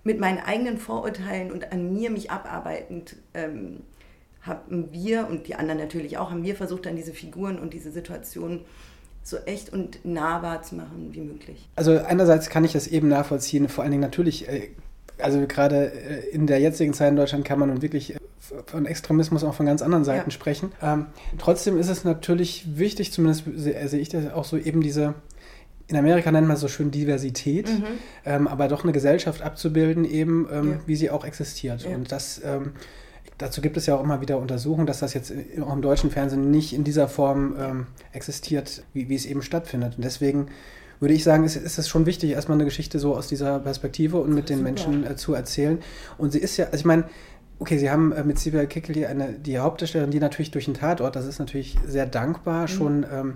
mit 0.03 0.19
meinen 0.19 0.39
eigenen 0.39 0.77
Vorurteilen 0.77 1.51
und 1.51 1.71
an 1.71 1.93
mir 1.93 2.09
mich 2.09 2.31
abarbeitend, 2.31 3.15
ähm, 3.33 3.81
haben 4.41 4.93
wir 4.93 5.27
und 5.27 5.47
die 5.47 5.55
anderen 5.55 5.79
natürlich 5.79 6.17
auch, 6.17 6.31
haben 6.31 6.43
wir 6.43 6.55
versucht, 6.55 6.85
dann 6.85 6.95
diese 6.95 7.13
Figuren 7.13 7.59
und 7.59 7.73
diese 7.73 7.91
Situationen 7.91 8.61
so 9.29 9.37
echt 9.45 9.71
und 9.71 10.03
nahbar 10.05 10.63
zu 10.63 10.75
machen 10.75 11.09
wie 11.11 11.21
möglich. 11.21 11.69
Also 11.75 11.97
einerseits 11.97 12.49
kann 12.49 12.63
ich 12.63 12.73
das 12.73 12.87
eben 12.87 13.07
nachvollziehen, 13.07 13.69
vor 13.69 13.83
allen 13.83 13.91
Dingen 13.91 14.01
natürlich, 14.01 14.47
äh, 14.47 14.69
also 15.17 15.45
gerade 15.47 15.91
äh, 15.91 16.29
in 16.29 16.47
der 16.47 16.59
jetzigen 16.59 16.93
Zeit 16.93 17.09
in 17.09 17.15
Deutschland 17.15 17.45
kann 17.45 17.59
man 17.59 17.69
nun 17.69 17.81
wirklich 17.81 18.15
äh, 18.15 18.19
von 18.65 18.85
Extremismus 18.85 19.43
auch 19.43 19.53
von 19.53 19.65
ganz 19.65 19.81
anderen 19.81 20.03
Seiten 20.03 20.29
ja. 20.29 20.31
sprechen. 20.31 20.71
Ähm, 20.81 21.07
trotzdem 21.37 21.77
ist 21.77 21.89
es 21.89 22.03
natürlich 22.03 22.77
wichtig, 22.77 23.11
zumindest 23.11 23.43
sehe 23.55 23.99
ich 23.99 24.09
das 24.09 24.31
auch 24.31 24.45
so, 24.45 24.57
eben 24.57 24.81
diese 24.81 25.13
in 25.89 25.97
Amerika 25.97 26.31
nennt 26.31 26.47
man 26.47 26.53
es 26.53 26.61
so 26.61 26.67
schön 26.67 26.91
Diversität, 26.91 27.67
mhm. 27.67 27.83
ähm, 28.23 28.47
aber 28.47 28.67
doch 28.67 28.83
eine 28.83 28.93
Gesellschaft 28.93 29.41
abzubilden, 29.41 30.05
eben 30.05 30.47
ähm, 30.51 30.71
ja. 30.71 30.79
wie 30.85 30.95
sie 30.95 31.09
auch 31.09 31.25
existiert. 31.25 31.83
Ja. 31.83 31.95
Und 31.95 32.11
das 32.11 32.39
ähm, 32.45 32.73
dazu 33.39 33.61
gibt 33.61 33.77
es 33.77 33.87
ja 33.87 33.95
auch 33.95 34.03
immer 34.03 34.21
wieder 34.21 34.37
Untersuchungen, 34.37 34.85
dass 34.85 34.99
das 34.99 35.15
jetzt 35.15 35.33
auch 35.61 35.73
im 35.73 35.81
deutschen 35.81 36.11
Fernsehen 36.11 36.51
nicht 36.51 36.73
in 36.73 36.83
dieser 36.83 37.07
Form 37.07 37.55
ähm, 37.59 37.87
existiert, 38.13 38.83
wie, 38.93 39.09
wie 39.09 39.15
es 39.15 39.25
eben 39.25 39.41
stattfindet. 39.41 39.95
Und 39.97 40.05
deswegen 40.05 40.47
würde 40.99 41.13
ich 41.13 41.23
sagen, 41.23 41.45
ist, 41.45 41.55
ist 41.55 41.79
es 41.79 41.87
schon 41.87 42.05
wichtig, 42.05 42.31
erstmal 42.31 42.57
eine 42.57 42.65
Geschichte 42.65 42.99
so 42.99 43.15
aus 43.15 43.27
dieser 43.27 43.59
Perspektive 43.59 44.17
und 44.17 44.33
mit 44.33 44.49
den 44.49 44.59
super. 44.59 44.69
Menschen 44.69 45.07
äh, 45.07 45.15
zu 45.15 45.33
erzählen. 45.33 45.79
Und 46.17 46.33
sie 46.33 46.39
ist 46.39 46.57
ja, 46.57 46.65
also 46.65 46.77
ich 46.77 46.85
meine, 46.85 47.05
okay, 47.59 47.77
Sie 47.77 47.89
haben 47.89 48.11
äh, 48.11 48.23
mit 48.23 48.39
Sylvia 48.39 48.65
Kickel 48.65 49.05
eine, 49.05 49.33
die 49.33 49.59
Hauptdarstellerin, 49.59 50.11
die 50.11 50.19
natürlich 50.19 50.51
durch 50.51 50.65
den 50.65 50.73
Tatort, 50.73 51.15
das 51.15 51.25
ist 51.25 51.39
natürlich 51.39 51.77
sehr 51.85 52.05
dankbar, 52.05 52.63
mhm. 52.63 52.67
schon 52.67 53.05
ähm, 53.11 53.33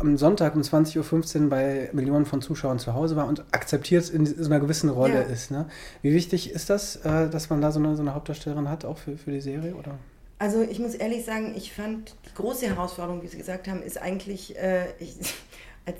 am 0.00 0.16
Sonntag 0.16 0.56
um 0.56 0.62
20.15 0.62 1.42
Uhr 1.42 1.50
bei 1.50 1.90
Millionen 1.92 2.24
von 2.24 2.40
Zuschauern 2.40 2.78
zu 2.78 2.94
Hause 2.94 3.16
war 3.16 3.28
und 3.28 3.44
akzeptiert 3.52 4.08
in 4.08 4.26
so 4.26 4.46
einer 4.46 4.60
gewissen 4.60 4.88
Rolle 4.88 5.14
ja. 5.14 5.20
ist. 5.20 5.50
Ne? 5.50 5.68
Wie 6.02 6.12
wichtig 6.14 6.50
ist 6.50 6.70
das, 6.70 6.96
äh, 6.96 7.28
dass 7.28 7.50
man 7.50 7.60
da 7.60 7.70
so 7.70 7.78
eine, 7.78 7.94
so 7.96 8.02
eine 8.02 8.14
Hauptdarstellerin 8.14 8.68
hat, 8.68 8.84
auch 8.84 8.98
für, 8.98 9.16
für 9.16 9.30
die 9.30 9.40
Serie? 9.40 9.74
Oder? 9.74 9.98
Also 10.38 10.62
ich 10.62 10.78
muss 10.78 10.94
ehrlich 10.94 11.24
sagen, 11.24 11.54
ich 11.54 11.72
fand 11.72 12.14
die 12.26 12.34
große 12.34 12.66
Herausforderung, 12.66 13.22
wie 13.22 13.28
Sie 13.28 13.36
gesagt 13.36 13.68
haben, 13.68 13.82
ist 13.82 14.00
eigentlich, 14.00 14.56
äh, 14.56 14.86
ich, 14.98 15.16
als, 15.86 15.98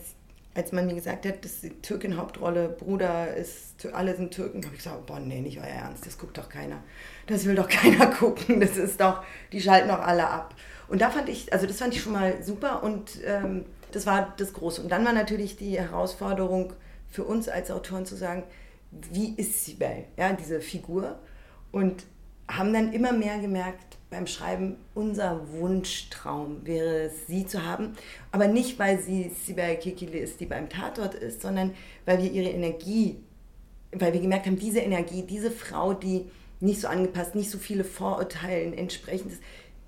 als 0.55 0.73
man 0.73 0.87
mir 0.87 0.95
gesagt 0.95 1.27
hat, 1.27 1.45
dass 1.45 1.61
die 1.61 1.71
Türkin 1.83 2.17
Hauptrolle, 2.17 2.71
Bruder 2.71 3.37
ist, 3.37 3.87
alle 3.93 4.17
sind 4.17 4.33
Türken, 4.33 4.65
habe 4.65 4.75
ich 4.75 4.83
gesagt, 4.83 5.05
boah, 5.07 5.21
nee, 5.21 5.43
nicht 5.43 5.59
euer 5.59 5.67
Ernst, 5.67 6.07
das 6.07 6.17
guckt 6.17 6.39
doch 6.39 6.49
keiner. 6.49 6.83
Das 7.27 7.45
will 7.45 7.55
doch 7.55 7.69
keiner 7.69 8.07
gucken, 8.07 8.61
das 8.61 8.79
ist 8.79 8.99
doch, 8.99 9.23
die 9.53 9.61
schalten 9.61 9.89
doch 9.89 10.01
alle 10.01 10.27
ab. 10.27 10.55
Und 10.89 11.03
da 11.03 11.11
fand 11.11 11.29
ich, 11.29 11.53
also 11.53 11.67
das 11.67 11.77
fand 11.77 11.95
ich 11.95 12.03
schon 12.03 12.15
mal 12.15 12.43
super 12.43 12.83
und 12.83 13.21
ähm, 13.25 13.67
das 13.93 14.07
war 14.07 14.35
das 14.37 14.53
Große. 14.53 14.83
Und 14.83 14.91
dann 14.91 15.05
war 15.05 15.13
natürlich 15.13 15.57
die 15.57 15.79
Herausforderung 15.79 16.73
für 17.09 17.25
uns 17.25 17.49
als 17.49 17.71
Autoren 17.71 18.07
zu 18.07 18.17
sagen, 18.17 18.45
wie 19.13 19.35
ist 19.37 19.65
Sibel, 19.65 20.05
ja, 20.17 20.33
diese 20.33 20.61
Figur. 20.61 21.19
Und 21.73 22.05
haben 22.49 22.73
dann 22.73 22.93
immer 22.93 23.13
mehr 23.13 23.39
gemerkt 23.39 23.99
beim 24.11 24.27
Schreiben, 24.27 24.77
unser 24.95 25.41
Wunschtraum 25.53 26.67
wäre 26.67 27.03
es, 27.03 27.27
sie 27.29 27.47
zu 27.47 27.65
haben. 27.65 27.93
Aber 28.33 28.49
nicht, 28.49 28.79
weil 28.79 28.99
sie 28.99 29.31
Sibel 29.45 29.77
Kekile 29.77 30.19
ist, 30.19 30.41
die 30.41 30.47
beim 30.47 30.69
Tatort 30.69 31.15
ist, 31.15 31.43
sondern 31.43 31.75
weil 32.07 32.19
wir 32.23 32.31
ihre 32.31 32.51
Energie, 32.51 33.21
weil 33.93 34.13
wir 34.13 34.21
gemerkt 34.21 34.47
haben, 34.47 34.59
diese 34.59 34.81
Energie, 34.81 35.23
diese 35.23 35.51
Frau, 35.51 35.95
die 35.95 36.29
nicht 36.59 36.81
so 36.81 36.89
angepasst, 36.89 37.35
nicht 37.35 37.51
so 37.51 37.59
viele 37.59 37.85
Vorurteilen 37.85 38.75
entsprechend 38.75 39.33
ist, 39.33 39.43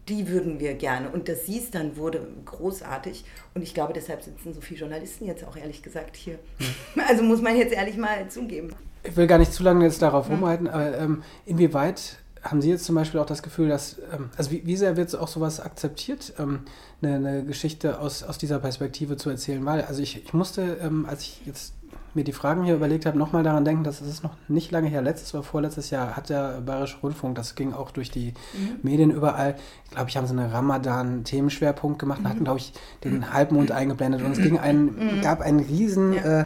die 0.09 0.29
würden 0.29 0.59
wir 0.61 0.75
gerne. 0.75 1.11
Und 1.11 1.29
dass 1.29 1.47
sie 1.47 1.59
es 1.59 1.71
dann 1.71 1.97
wurde, 1.97 2.27
großartig. 2.45 3.25
Und 3.55 3.63
ich 3.63 3.75
glaube, 3.75 3.93
deshalb 3.93 4.23
sitzen 4.23 4.53
so 4.53 4.61
viele 4.61 4.81
Journalisten 4.81 5.27
jetzt 5.27 5.45
auch 5.45 5.57
ehrlich 5.57 5.83
gesagt 5.83 6.17
hier. 6.17 6.39
Hm. 6.59 7.03
Also 7.09 7.23
muss 7.23 7.43
man 7.43 7.57
jetzt 7.57 7.73
ehrlich 7.73 7.97
mal 7.97 8.29
zugeben. 8.29 8.71
Ich 9.03 9.17
will 9.17 9.27
gar 9.27 9.39
nicht 9.39 9.53
zu 9.53 9.63
lange 9.63 9.85
jetzt 9.85 10.03
darauf 10.03 10.29
hm. 10.29 10.37
rumhalten, 10.37 10.69
aber 10.69 10.97
ähm, 10.99 11.23
inwieweit 11.47 12.19
haben 12.43 12.61
Sie 12.61 12.71
jetzt 12.71 12.85
zum 12.85 12.97
Beispiel 12.97 13.21
auch 13.21 13.27
das 13.27 13.43
Gefühl, 13.43 13.69
dass, 13.69 13.99
ähm, 14.13 14.31
also 14.37 14.51
wie, 14.51 14.67
wie 14.67 14.77
sehr 14.77 14.97
wird 14.97 15.15
auch 15.17 15.29
sowas 15.29 15.61
akzeptiert, 15.61 16.35
ähm, 16.39 16.61
eine, 17.01 17.17
eine, 17.17 17.45
Geschichte 17.45 18.01
aus, 18.01 18.23
aus 18.23 18.39
dieser 18.39 18.59
Perspektive 18.59 19.17
zu 19.17 19.31
erzählen? 19.31 19.65
Weil, 19.65 19.83
also 19.83 20.03
ich, 20.03 20.25
ich 20.25 20.33
musste, 20.33 20.79
ähm, 20.83 21.07
als 21.07 21.23
ich 21.23 21.43
jetzt 21.47 21.75
mir 22.15 22.25
die 22.25 22.33
Fragen 22.33 22.65
hier 22.65 22.75
überlegt 22.75 23.07
habe, 23.07 23.19
nochmal 23.19 23.43
daran 23.43 23.65
denken, 23.65 23.85
dass 23.85 24.01
es 24.01 24.23
noch 24.23 24.37
nicht 24.49 24.71
lange 24.71 24.89
her, 24.89 25.03
letztes 25.03 25.35
oder 25.35 25.43
vorletztes 25.43 25.91
Jahr 25.91 26.17
hat 26.17 26.29
der 26.29 26.61
Bayerische 26.61 26.99
Rundfunk, 27.03 27.35
das 27.37 27.55
ging 27.55 27.73
auch 27.73 27.91
durch 27.91 28.11
die 28.11 28.35
mhm. 28.53 28.79
Medien 28.83 29.11
überall, 29.11 29.57
ich 29.85 29.91
glaube, 29.91 30.09
ich 30.11 30.17
habe 30.17 30.27
so 30.27 30.35
einen 30.35 30.51
Ramadan-Themenschwerpunkt 30.51 31.99
gemacht 31.99 32.19
und 32.19 32.25
mhm. 32.25 32.29
hatten, 32.29 32.45
glaube 32.45 32.59
ich, 32.59 32.73
den 33.05 33.33
Halbmond 33.33 33.71
eingeblendet 33.73 34.23
und 34.23 34.33
es 34.33 34.39
ging 34.39 34.59
ein, 34.59 34.85
mhm. 34.85 35.21
gab 35.23 35.41
einen 35.41 35.61
riesen, 35.61 36.13
ja. 36.13 36.41
äh, 36.41 36.45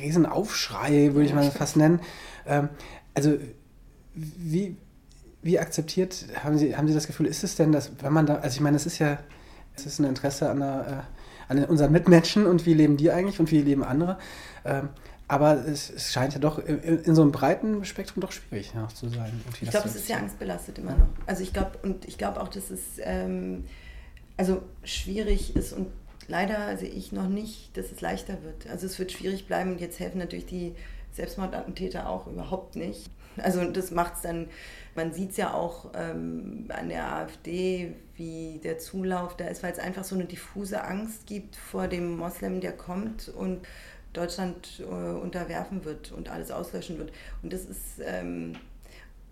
riesen 0.00 0.26
Aufschrei, 0.26 1.14
würde 1.14 1.24
ich 1.24 1.34
mal 1.34 1.50
fast 1.50 1.76
nennen. 1.76 2.00
Ähm, 2.46 2.68
also 3.14 3.36
wie, 4.14 4.76
wie 5.42 5.58
akzeptiert 5.58 6.26
haben 6.42 6.58
Sie, 6.58 6.76
haben 6.76 6.88
Sie 6.88 6.94
das 6.94 7.06
Gefühl, 7.06 7.26
ist 7.26 7.44
es 7.44 7.56
denn, 7.56 7.72
dass, 7.72 7.92
wenn 8.02 8.12
man 8.12 8.26
da, 8.26 8.36
also 8.36 8.54
ich 8.54 8.60
meine, 8.60 8.76
es 8.76 8.86
ist 8.86 8.98
ja, 8.98 9.18
es 9.76 9.86
ist 9.86 9.98
ein 9.98 10.04
Interesse 10.04 10.50
an, 10.50 10.60
der, 10.60 11.04
äh, 11.48 11.52
an 11.52 11.64
unseren 11.64 11.92
Mitmenschen 11.92 12.46
und 12.46 12.66
wie 12.66 12.74
leben 12.74 12.96
die 12.96 13.10
eigentlich 13.10 13.40
und 13.40 13.50
wie 13.50 13.62
leben 13.62 13.82
andere. 13.82 14.18
Ähm, 14.64 14.90
aber 15.28 15.66
es, 15.66 15.90
es, 15.90 16.12
scheint 16.12 16.32
ja 16.32 16.38
doch 16.38 16.58
in, 16.58 16.80
in, 16.80 17.14
so 17.14 17.20
einem 17.20 17.32
breiten 17.32 17.84
Spektrum 17.84 18.22
doch 18.22 18.32
schwierig 18.32 18.72
ja, 18.74 18.88
zu 18.88 19.10
sein. 19.10 19.40
Ich 19.60 19.70
glaube, 19.70 19.88
es 19.88 19.94
ist 19.94 20.08
ja 20.08 20.16
angstbelastet 20.16 20.78
immer 20.78 20.92
noch. 20.92 21.08
Also 21.26 21.42
ich 21.42 21.52
glaube, 21.52 21.72
und 21.82 22.06
ich 22.06 22.16
glaube 22.16 22.40
auch, 22.40 22.48
dass 22.48 22.70
es 22.70 22.80
ähm, 23.00 23.64
also 24.38 24.62
schwierig 24.84 25.54
ist 25.54 25.74
und 25.74 25.88
leider 26.28 26.78
sehe 26.78 26.88
ich 26.88 27.12
noch 27.12 27.28
nicht, 27.28 27.76
dass 27.76 27.92
es 27.92 28.00
leichter 28.00 28.42
wird. 28.42 28.66
Also 28.70 28.86
es 28.86 28.98
wird 28.98 29.12
schwierig 29.12 29.46
bleiben 29.46 29.72
und 29.72 29.80
jetzt 29.80 30.00
helfen 30.00 30.18
natürlich 30.18 30.46
die 30.46 30.74
Selbstmordattentäter 31.12 32.08
auch 32.08 32.26
überhaupt 32.26 32.76
nicht. 32.76 33.10
Also 33.36 33.64
das 33.70 33.90
macht 33.90 34.14
es 34.16 34.22
dann, 34.22 34.48
man 34.94 35.12
sieht 35.12 35.32
es 35.32 35.36
ja 35.36 35.54
auch 35.54 35.90
ähm, 35.94 36.66
an 36.68 36.88
der 36.88 37.12
AfD, 37.12 37.94
wie 38.16 38.60
der 38.62 38.78
Zulauf 38.78 39.36
da 39.36 39.46
ist, 39.46 39.62
weil 39.62 39.72
es 39.72 39.78
einfach 39.78 40.04
so 40.04 40.14
eine 40.14 40.24
diffuse 40.24 40.82
Angst 40.82 41.26
gibt 41.26 41.56
vor 41.56 41.88
dem 41.88 42.16
Moslem, 42.16 42.60
der 42.60 42.72
kommt 42.72 43.28
und 43.28 43.60
Deutschland 44.18 44.80
äh, 44.80 44.84
unterwerfen 44.84 45.84
wird 45.84 46.12
und 46.12 46.28
alles 46.30 46.50
auslöschen 46.50 46.98
wird. 46.98 47.12
Und 47.42 47.52
das 47.52 47.64
ist, 47.64 48.00
ähm, 48.04 48.56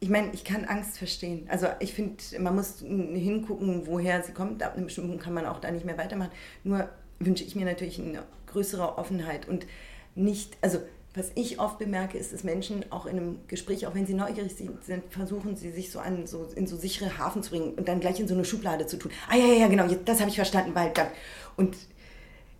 ich 0.00 0.08
meine, 0.08 0.30
ich 0.32 0.44
kann 0.44 0.64
Angst 0.64 0.98
verstehen. 0.98 1.46
Also 1.48 1.66
ich 1.80 1.92
finde, 1.92 2.22
man 2.38 2.54
muss 2.54 2.80
hingucken, 2.80 3.86
woher 3.86 4.22
sie 4.22 4.32
kommt. 4.32 4.62
Ab 4.62 4.74
einem 4.74 4.86
bestimmten 4.86 5.10
Punkt 5.10 5.24
kann 5.24 5.34
man 5.34 5.46
auch 5.46 5.60
da 5.60 5.70
nicht 5.70 5.84
mehr 5.84 5.98
weitermachen. 5.98 6.32
Nur 6.64 6.88
wünsche 7.18 7.44
ich 7.44 7.56
mir 7.56 7.64
natürlich 7.64 7.98
eine 7.98 8.22
größere 8.46 8.98
Offenheit 8.98 9.48
und 9.48 9.66
nicht, 10.14 10.56
also 10.60 10.80
was 11.16 11.30
ich 11.34 11.58
oft 11.58 11.78
bemerke, 11.78 12.18
ist, 12.18 12.34
dass 12.34 12.44
Menschen 12.44 12.84
auch 12.92 13.06
in 13.06 13.16
einem 13.16 13.38
Gespräch, 13.48 13.86
auch 13.86 13.94
wenn 13.94 14.06
sie 14.06 14.12
neugierig 14.12 14.54
sind, 14.54 15.02
versuchen 15.08 15.56
sie 15.56 15.70
sich 15.70 15.90
so 15.90 15.98
an 15.98 16.26
so 16.26 16.46
in 16.54 16.66
so 16.66 16.76
sichere 16.76 17.16
Hafen 17.16 17.42
zu 17.42 17.50
bringen 17.50 17.72
und 17.74 17.88
dann 17.88 18.00
gleich 18.00 18.20
in 18.20 18.28
so 18.28 18.34
eine 18.34 18.44
Schublade 18.44 18.86
zu 18.86 18.98
tun. 18.98 19.10
Ah 19.30 19.36
ja, 19.36 19.46
ja, 19.46 19.54
ja, 19.60 19.68
genau, 19.68 19.86
das 20.04 20.20
habe 20.20 20.28
ich 20.28 20.36
verstanden, 20.36 20.74
weil 20.74 20.90
dann. 20.90 21.08
Und 21.56 21.74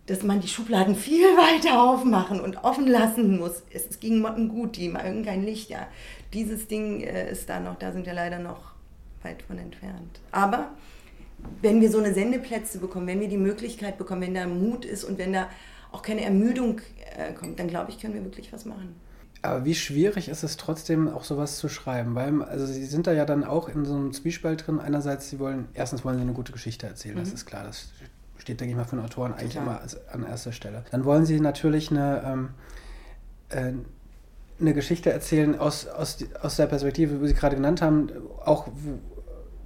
dass 0.07 0.23
man 0.23 0.41
die 0.41 0.47
Schubladen 0.47 0.95
viel 0.95 1.23
weiter 1.37 1.81
aufmachen 1.81 2.41
und 2.41 2.63
offen 2.63 2.87
lassen 2.87 3.37
muss. 3.37 3.63
Es, 3.71 3.87
es 3.87 3.99
ging 3.99 4.19
Motten 4.19 4.49
gut, 4.49 4.75
die 4.75 4.89
mögen 4.89 5.23
kein 5.23 5.43
Licht, 5.43 5.69
ja. 5.69 5.87
Dieses 6.33 6.67
Ding 6.67 7.01
äh, 7.01 7.31
ist 7.31 7.47
da 7.49 7.59
noch, 7.59 7.77
da 7.77 7.91
sind 7.91 8.05
wir 8.05 8.13
leider 8.13 8.39
noch 8.39 8.71
weit 9.21 9.41
von 9.43 9.57
entfernt. 9.57 10.19
Aber 10.31 10.71
wenn 11.61 11.81
wir 11.81 11.91
so 11.91 11.99
eine 11.99 12.13
Sendeplätze 12.13 12.79
bekommen, 12.79 13.07
wenn 13.07 13.19
wir 13.19 13.29
die 13.29 13.37
Möglichkeit 13.37 13.97
bekommen, 13.97 14.21
wenn 14.21 14.33
da 14.33 14.47
Mut 14.47 14.85
ist 14.85 15.03
und 15.03 15.17
wenn 15.17 15.33
da 15.33 15.49
auch 15.91 16.01
keine 16.01 16.21
Ermüdung 16.21 16.81
äh, 17.15 17.33
kommt, 17.33 17.59
dann 17.59 17.67
glaube 17.67 17.91
ich, 17.91 17.99
können 17.99 18.13
wir 18.13 18.23
wirklich 18.23 18.51
was 18.51 18.65
machen. 18.65 18.95
Aber 19.43 19.65
wie 19.65 19.75
schwierig 19.75 20.29
ist 20.29 20.43
es 20.43 20.57
trotzdem, 20.57 21.07
auch 21.07 21.23
sowas 21.23 21.57
zu 21.57 21.69
schreiben? 21.69 22.15
Weil, 22.15 22.41
also 22.41 22.65
Sie 22.65 22.85
sind 22.85 23.07
da 23.07 23.13
ja 23.13 23.25
dann 23.25 23.43
auch 23.43 23.69
in 23.69 23.85
so 23.85 23.93
einem 23.93 24.11
Zwiespalt 24.11 24.65
drin. 24.65 24.79
Einerseits, 24.79 25.29
Sie 25.29 25.39
wollen, 25.39 25.67
erstens 25.73 26.03
wollen 26.03 26.17
Sie 26.17 26.23
eine 26.23 26.33
gute 26.33 26.51
Geschichte 26.51 26.87
erzählen, 26.87 27.15
mhm. 27.15 27.19
das 27.19 27.33
ist 27.33 27.45
klar, 27.45 27.63
das 27.63 27.91
steht, 28.39 28.59
denke 28.59 28.71
ich 28.71 28.77
mal, 28.77 28.85
von 28.85 28.99
Autoren 28.99 29.33
eigentlich 29.33 29.55
Total. 29.55 29.79
immer 29.79 29.81
an 30.11 30.29
erster 30.29 30.51
Stelle. 30.51 30.83
Dann 30.91 31.05
wollen 31.05 31.25
Sie 31.25 31.39
natürlich 31.39 31.91
eine, 31.91 32.23
ähm, 32.25 32.49
äh, 33.49 33.73
eine 34.59 34.73
Geschichte 34.73 35.11
erzählen 35.11 35.57
aus, 35.59 35.87
aus, 35.87 36.17
aus 36.41 36.55
der 36.55 36.67
Perspektive, 36.67 37.21
wie 37.21 37.27
Sie 37.27 37.33
gerade 37.33 37.55
genannt 37.55 37.81
haben, 37.81 38.09
auch 38.43 38.67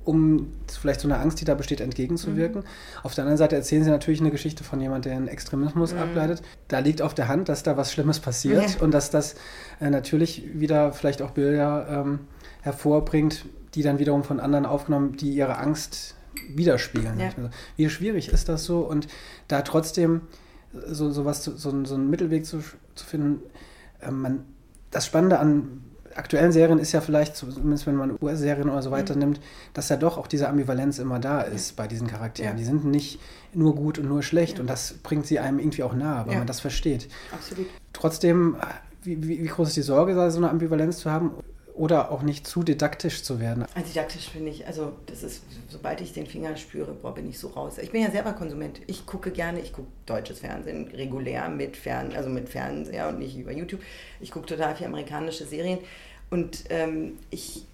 um 0.04 0.52
vielleicht 0.68 1.02
so 1.02 1.08
einer 1.08 1.20
Angst, 1.20 1.42
die 1.42 1.46
da 1.46 1.54
besteht, 1.54 1.80
entgegenzuwirken. 1.80 2.62
Mhm. 2.62 2.66
Auf 3.04 3.14
der 3.14 3.24
anderen 3.24 3.38
Seite 3.38 3.56
erzählen 3.56 3.84
sie 3.84 3.90
natürlich 3.90 4.20
eine 4.20 4.32
Geschichte 4.32 4.64
von 4.64 4.82
jemandem, 4.82 5.12
der 5.12 5.18
einen 5.18 5.28
Extremismus 5.28 5.94
mhm. 5.94 6.00
ableitet. 6.00 6.42
Da 6.68 6.80
liegt 6.80 7.02
auf 7.02 7.14
der 7.14 7.28
Hand, 7.28 7.50
dass 7.50 7.64
da 7.64 7.78
was 7.78 7.92
Schlimmes 7.92 8.20
passiert 8.20 8.76
ja. 8.76 8.82
und 8.82 8.92
dass 8.94 9.12
das 9.12 9.36
äh, 9.80 9.90
natürlich 9.90 10.60
wieder 10.60 10.92
vielleicht 10.94 11.22
auch 11.22 11.32
Bilder 11.32 11.88
ähm, 11.90 12.20
hervorbringt, 12.62 13.46
die 13.76 13.84
dann 13.84 14.00
wiederum 14.00 14.24
von 14.24 14.40
anderen 14.40 14.66
aufgenommen, 14.66 15.18
die 15.18 15.32
ihre 15.32 15.58
Angst 15.58 16.16
widerspiegeln. 16.50 17.20
Ja. 17.20 17.30
Wie 17.78 17.90
schwierig 17.90 18.30
ist 18.30 18.50
das 18.50 18.66
so? 18.66 18.80
Und 18.80 19.08
da 19.48 19.62
trotzdem 19.62 20.22
so, 20.88 21.12
so, 21.12 21.26
was, 21.26 21.44
so, 21.44 21.54
so 21.58 21.96
einen 21.96 22.10
Mittelweg 22.10 22.46
zu, 22.46 22.60
zu 22.96 23.06
finden, 23.06 23.42
äh, 24.02 24.12
man, 24.12 24.46
das 24.90 25.06
Spannende 25.06 25.40
an 25.40 25.82
aktuellen 26.16 26.52
Serien 26.52 26.80
ist 26.80 26.92
ja 26.92 27.02
vielleicht, 27.02 27.36
zumindest 27.36 27.88
wenn 27.88 27.96
man 27.96 28.18
US-Serien 28.22 28.70
oder 28.70 28.82
so 28.82 28.92
weiter 28.92 29.14
mhm. 29.14 29.20
nimmt, 29.20 29.42
dass 29.74 29.90
ja 29.90 29.98
doch 29.98 30.18
auch 30.18 30.28
diese 30.28 30.50
Ambivalenz 30.50 31.00
immer 31.00 31.20
da 31.20 31.42
ist 31.42 31.72
ja. 31.72 31.76
bei 31.78 31.88
diesen 31.88 32.08
Charakteren. 32.08 32.52
Ja. 32.52 32.58
Die 32.58 32.66
sind 32.66 32.86
nicht 32.86 33.20
nur 33.54 33.76
gut 33.76 33.98
und 33.98 34.08
nur 34.08 34.24
schlecht 34.24 34.56
ja. 34.56 34.62
und 34.62 34.70
das 34.70 34.94
bringt 35.04 35.26
sie 35.26 35.40
einem 35.40 35.60
irgendwie 35.60 35.84
auch 35.84 35.94
nahe, 35.94 36.28
weil 36.28 36.38
man 36.38 36.48
das 36.48 36.60
versteht. 36.60 37.08
Absolut. 37.32 37.68
Trotzdem, 37.94 38.58
wie, 39.04 39.24
wie, 39.24 39.44
wie 39.44 39.48
groß 39.48 39.70
ist 39.70 39.78
die 39.78 39.82
Sorge, 39.82 40.14
so 40.32 40.38
eine 40.38 40.50
Ambivalenz 40.50 40.98
zu 40.98 41.12
haben? 41.12 41.32
Oder 41.74 42.12
auch 42.12 42.22
nicht 42.22 42.46
zu 42.46 42.64
didaktisch 42.64 43.24
zu 43.24 43.40
werden. 43.40 43.66
Also 43.76 43.88
didaktisch 43.88 44.30
finde 44.30 44.50
ich, 44.52 44.68
also 44.68 44.94
das 45.06 45.24
ist, 45.24 45.44
sobald 45.70 46.02
ich 46.02 46.14
den 46.14 46.28
Finger 46.28 46.56
spüre, 46.58 46.94
boah, 46.94 47.14
bin 47.14 47.30
ich 47.30 47.40
so 47.40 47.48
raus. 47.50 47.78
Ich 47.78 47.92
bin 47.92 48.02
ja 48.02 48.12
selber 48.12 48.34
Konsument. 48.34 48.82
Ich 48.88 49.06
gucke 49.06 49.32
gerne, 49.32 49.60
ich 49.60 49.72
gucke 49.74 49.88
deutsches 50.06 50.40
Fernsehen 50.40 50.88
regulär 50.94 51.50
mit 51.50 51.78
Fern, 51.78 52.12
also 52.16 52.30
mit 52.30 52.50
Fernseher 52.50 53.10
und 53.10 53.20
nicht 53.20 53.38
über 53.38 53.52
YouTube. 53.52 53.82
Ich 54.20 54.32
gucke 54.32 54.48
total 54.48 54.76
viel 54.76 54.88
amerikanische 54.88 55.46
Serien. 55.46 55.80
Und 56.30 56.66
ähm, 56.70 57.18
ich, 57.30 57.66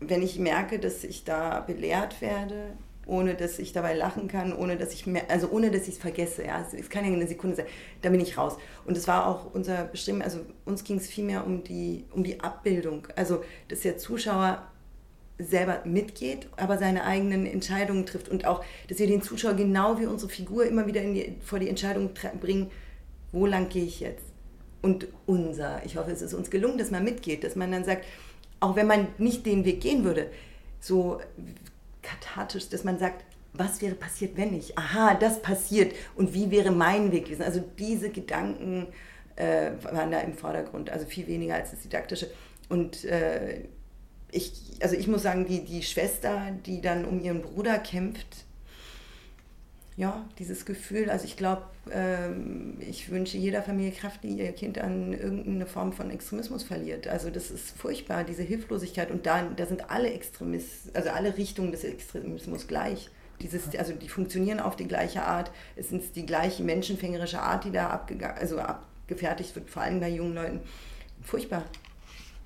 wenn 0.00 0.22
ich 0.22 0.38
merke, 0.38 0.78
dass 0.78 1.04
ich 1.04 1.24
da 1.24 1.60
belehrt 1.60 2.20
werde, 2.20 2.72
ohne 3.06 3.34
dass 3.34 3.58
ich 3.58 3.72
dabei 3.72 3.94
lachen 3.94 4.28
kann, 4.28 4.52
ohne 4.52 4.76
dass 4.76 4.92
ich 4.92 5.06
mehr, 5.06 5.30
also 5.30 5.48
ohne 5.50 5.70
dass 5.70 5.82
ich 5.82 5.94
es 5.94 5.98
vergesse. 5.98 6.44
Ja, 6.44 6.66
es 6.76 6.90
kann 6.90 7.04
ja 7.04 7.12
eine 7.12 7.26
Sekunde 7.26 7.56
sein, 7.56 7.66
da 8.02 8.10
bin 8.10 8.20
ich 8.20 8.36
raus. 8.36 8.56
Und 8.84 8.96
es 8.96 9.06
war 9.06 9.26
auch 9.26 9.54
unser 9.54 9.84
Bestimmen, 9.84 10.22
also 10.22 10.40
uns 10.64 10.82
ging 10.82 10.96
es 10.96 11.06
vielmehr 11.06 11.46
um 11.46 11.62
die, 11.62 12.04
um 12.12 12.24
die 12.24 12.40
Abbildung. 12.40 13.06
Also, 13.14 13.44
dass 13.68 13.80
der 13.80 13.96
Zuschauer 13.96 14.66
selber 15.38 15.82
mitgeht, 15.84 16.48
aber 16.56 16.78
seine 16.78 17.04
eigenen 17.04 17.46
Entscheidungen 17.46 18.06
trifft 18.06 18.28
und 18.28 18.46
auch, 18.46 18.64
dass 18.88 18.98
wir 18.98 19.06
den 19.06 19.22
Zuschauer 19.22 19.54
genau 19.54 20.00
wie 20.00 20.06
unsere 20.06 20.30
Figur 20.30 20.66
immer 20.66 20.86
wieder 20.86 21.02
die, 21.02 21.36
vor 21.44 21.58
die 21.58 21.68
Entscheidung 21.68 22.10
bringen, 22.40 22.70
wo 23.32 23.46
lang 23.46 23.68
gehe 23.68 23.84
ich 23.84 24.00
jetzt? 24.00 24.24
Und 24.82 25.08
unser, 25.26 25.84
ich 25.84 25.96
hoffe, 25.96 26.10
es 26.10 26.22
ist 26.22 26.34
uns 26.34 26.50
gelungen, 26.50 26.78
dass 26.78 26.90
man 26.90 27.04
mitgeht, 27.04 27.44
dass 27.44 27.54
man 27.54 27.70
dann 27.70 27.84
sagt, 27.84 28.04
auch 28.60 28.76
wenn 28.76 28.86
man 28.86 29.08
nicht 29.18 29.44
den 29.44 29.64
Weg 29.64 29.80
gehen 29.80 30.04
würde, 30.04 30.30
so 30.80 31.20
kathartisch, 32.06 32.68
dass 32.68 32.84
man 32.84 32.98
sagt, 32.98 33.24
was 33.52 33.80
wäre 33.82 33.94
passiert, 33.94 34.36
wenn 34.36 34.54
ich? 34.54 34.76
Aha, 34.78 35.14
das 35.14 35.42
passiert. 35.42 35.94
Und 36.14 36.34
wie 36.34 36.50
wäre 36.50 36.70
mein 36.70 37.12
Weg 37.12 37.24
gewesen? 37.24 37.42
Also 37.42 37.62
diese 37.78 38.10
Gedanken 38.10 38.88
äh, 39.36 39.72
waren 39.82 40.10
da 40.10 40.20
im 40.20 40.34
Vordergrund, 40.34 40.90
also 40.90 41.06
viel 41.06 41.26
weniger 41.26 41.54
als 41.54 41.70
das 41.70 41.80
Didaktische. 41.80 42.30
Und 42.68 43.04
äh, 43.04 43.64
ich, 44.30 44.52
also 44.80 44.96
ich 44.96 45.08
muss 45.08 45.22
sagen, 45.22 45.46
die, 45.46 45.64
die 45.64 45.82
Schwester, 45.82 46.50
die 46.64 46.80
dann 46.80 47.04
um 47.04 47.20
ihren 47.22 47.42
Bruder 47.42 47.78
kämpft, 47.78 48.45
ja, 49.96 50.28
dieses 50.38 50.66
Gefühl, 50.66 51.08
also 51.08 51.24
ich 51.24 51.38
glaube, 51.38 51.62
ähm, 51.90 52.76
ich 52.80 53.10
wünsche 53.10 53.38
jeder 53.38 53.62
Familie 53.62 53.92
Kraft, 53.92 54.24
die 54.24 54.28
ihr 54.28 54.52
Kind 54.52 54.78
an 54.78 55.14
irgendeine 55.14 55.64
Form 55.64 55.94
von 55.94 56.10
Extremismus 56.10 56.64
verliert. 56.64 57.08
Also 57.08 57.30
das 57.30 57.50
ist 57.50 57.70
furchtbar, 57.70 58.24
diese 58.24 58.42
Hilflosigkeit. 58.42 59.10
Und 59.10 59.24
da, 59.24 59.42
da 59.44 59.64
sind 59.64 59.90
alle 59.90 60.12
Extremisten, 60.12 60.94
also 60.94 61.08
alle 61.08 61.38
Richtungen 61.38 61.72
des 61.72 61.84
Extremismus 61.84 62.66
gleich. 62.66 63.08
Dieses, 63.40 63.74
also 63.74 63.94
die 63.94 64.08
funktionieren 64.08 64.60
auf 64.60 64.76
die 64.76 64.86
gleiche 64.86 65.22
Art. 65.22 65.50
Es 65.76 65.92
ist 65.92 66.14
die 66.14 66.26
gleiche 66.26 66.62
menschenfängerische 66.62 67.40
Art, 67.40 67.64
die 67.64 67.72
da 67.72 68.02
also 68.38 68.58
abgefertigt 68.58 69.54
wird, 69.56 69.70
vor 69.70 69.82
allem 69.82 70.00
bei 70.00 70.10
jungen 70.10 70.34
Leuten. 70.34 70.60
Furchtbar. 71.22 71.64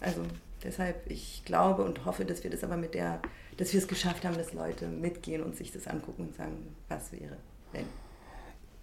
Also 0.00 0.22
deshalb, 0.62 1.10
ich 1.10 1.42
glaube 1.44 1.82
und 1.82 2.04
hoffe, 2.04 2.24
dass 2.24 2.44
wir 2.44 2.50
das 2.50 2.62
aber 2.62 2.76
mit 2.76 2.94
der 2.94 3.20
dass 3.56 3.72
wir 3.72 3.80
es 3.80 3.88
geschafft 3.88 4.24
haben, 4.24 4.36
dass 4.36 4.52
Leute 4.52 4.86
mitgehen 4.86 5.42
und 5.42 5.56
sich 5.56 5.72
das 5.72 5.86
angucken 5.86 6.28
und 6.28 6.36
sagen, 6.36 6.74
was 6.88 7.12
wäre, 7.12 7.36
wenn. 7.72 7.84